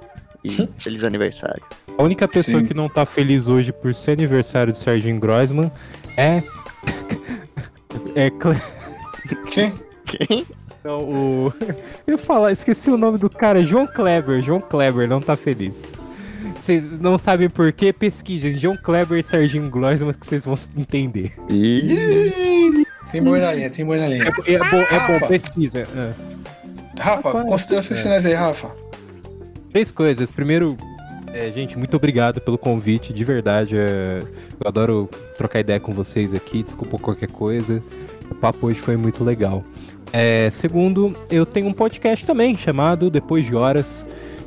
[0.45, 1.63] e feliz aniversário.
[1.99, 2.67] A única pessoa Sim.
[2.67, 5.71] que não tá feliz hoje por ser aniversário de Serginho Groisman
[6.17, 6.43] é.
[8.15, 8.31] é.
[8.31, 8.61] Cle-
[9.51, 9.73] Quem?
[10.05, 10.47] Quem?
[10.85, 11.53] Não, o.
[12.07, 14.41] Eu ia falar, esqueci o nome do cara, João Kleber.
[14.41, 15.93] João Kleber não tá feliz.
[16.55, 17.93] Vocês não sabem por quê?
[17.93, 21.33] Pesquisem João Kleber e Serginho Groisman que vocês vão entender.
[21.51, 24.25] E Tem boi na linha, tem boi na linha.
[24.25, 25.87] É, é bom, é bom, pesquisa.
[25.97, 26.13] Ah.
[26.99, 28.03] Rafa, Rapaz, considerações é.
[28.03, 28.71] finais aí, Rafa.
[29.71, 30.31] Três coisas.
[30.31, 30.77] Primeiro,
[31.33, 33.77] é, gente, muito obrigado pelo convite, de verdade.
[33.77, 34.23] é,
[34.59, 37.83] eu adoro trocar ideia com vocês aqui, desculpa qualquer coisa.
[38.31, 39.63] O papo hoje foi muito legal.
[40.13, 44.05] É, segundo, eu tenho um podcast também chamado Depois de Horas.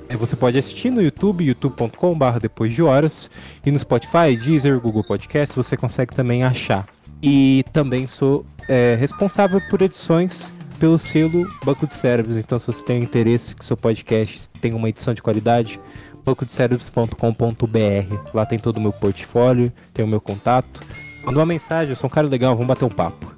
[0.10, 3.30] É, você pode assistir no YouTube, youtube.com.br Depois de Horas.
[3.64, 6.88] E no Spotify, Deezer, Google Podcast, você consegue também achar.
[7.22, 12.38] E também sou é, responsável por edições pelo selo Banco de Cérebros.
[12.38, 15.80] Então, se você tem interesse que seu podcast tenha uma edição de qualidade,
[16.26, 18.16] bancodecerebros.com.br.
[18.34, 20.80] Lá tem todo o meu portfólio, tem o meu contato.
[21.24, 23.32] Manda uma mensagem, eu sou um cara legal, vamos bater um papo.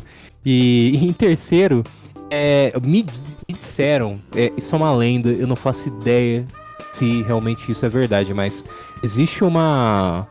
[0.46, 1.84] E, e em terceiro,
[2.30, 3.06] é, me,
[3.50, 6.48] me disseram, é, isso é uma lenda, eu não faço ideia
[6.92, 8.64] se realmente isso é verdade, mas
[9.04, 10.28] existe uma,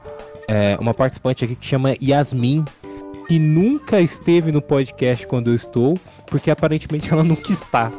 [0.48, 2.64] é, uma participante aqui que chama Yasmin,
[3.28, 7.90] que nunca esteve no podcast quando eu estou, porque aparentemente ela nunca está.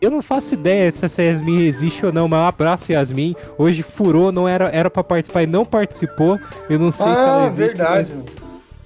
[0.00, 3.34] Eu não faço ideia se essa Yasmin existe ou não, mas um abraço, Yasmin.
[3.58, 6.38] Hoje furou, não era, era pra participar e não participou.
[6.70, 7.58] Eu não sei se ela Ah, existe.
[7.58, 8.08] verdade.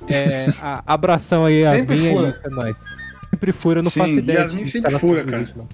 [0.01, 1.79] mas, É, a- abração aí, Yasmin.
[1.81, 2.41] Sempre é fura.
[2.45, 2.77] é nóis.
[3.31, 4.39] Sempre fura, eu não Sim, faço ideia.
[4.39, 5.69] Yasmin se sempre fura, existe, não.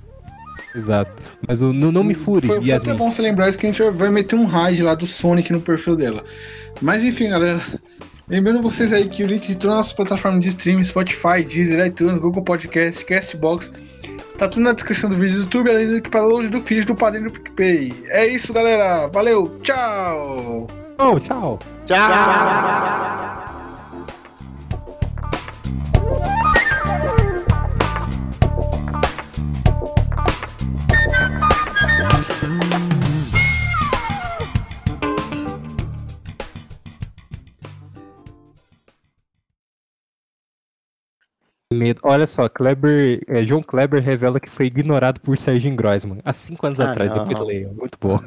[0.78, 1.10] Exato.
[1.46, 3.70] Mas o- não, não me fure, Foi, foi até bom você lembrar isso que a
[3.72, 6.24] gente vai meter um raid lá do Sonic no perfil dela.
[6.80, 7.60] Mas enfim, galera.
[8.28, 11.84] Lembrando vocês aí que o link de todas as nossas plataformas de streaming, Spotify, Deezer,
[11.86, 13.72] iTunes, Google Podcast, Castbox,
[14.36, 16.84] tá tudo na descrição do vídeo do YouTube, além do link para download do feed
[16.84, 17.92] do Padrinho do PicPay.
[18.08, 19.06] É isso, galera.
[19.08, 20.66] Valeu, tchau!
[20.98, 21.58] Oh, tchau.
[21.86, 23.57] Tchau!
[41.72, 42.00] Medo.
[42.02, 46.66] Olha só, Kleber, é, João Kleber revela que foi ignorado por Serginho Grossman há cinco
[46.66, 47.26] anos Ah, atrás, não.
[47.26, 47.74] depois leiam.
[47.74, 48.18] Muito bom.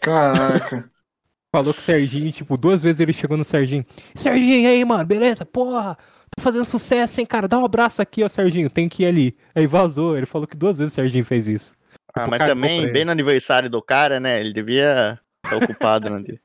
[0.00, 0.90] Caraca.
[1.52, 3.84] Falou que o Serginho, tipo, duas vezes ele chegou no Serginho.
[4.14, 5.44] Serginho, e aí, mano, beleza?
[5.44, 5.96] Porra,
[6.34, 7.46] tá fazendo sucesso, hein, cara?
[7.46, 9.36] Dá um abraço aqui, ó, Serginho, tem que ir ali.
[9.54, 11.76] Aí vazou, ele falou que duas vezes o Serginho fez isso.
[12.14, 14.40] Ah, Tipo, mas também, bem no aniversário do cara, né?
[14.40, 16.40] Ele devia estar ocupado no dia.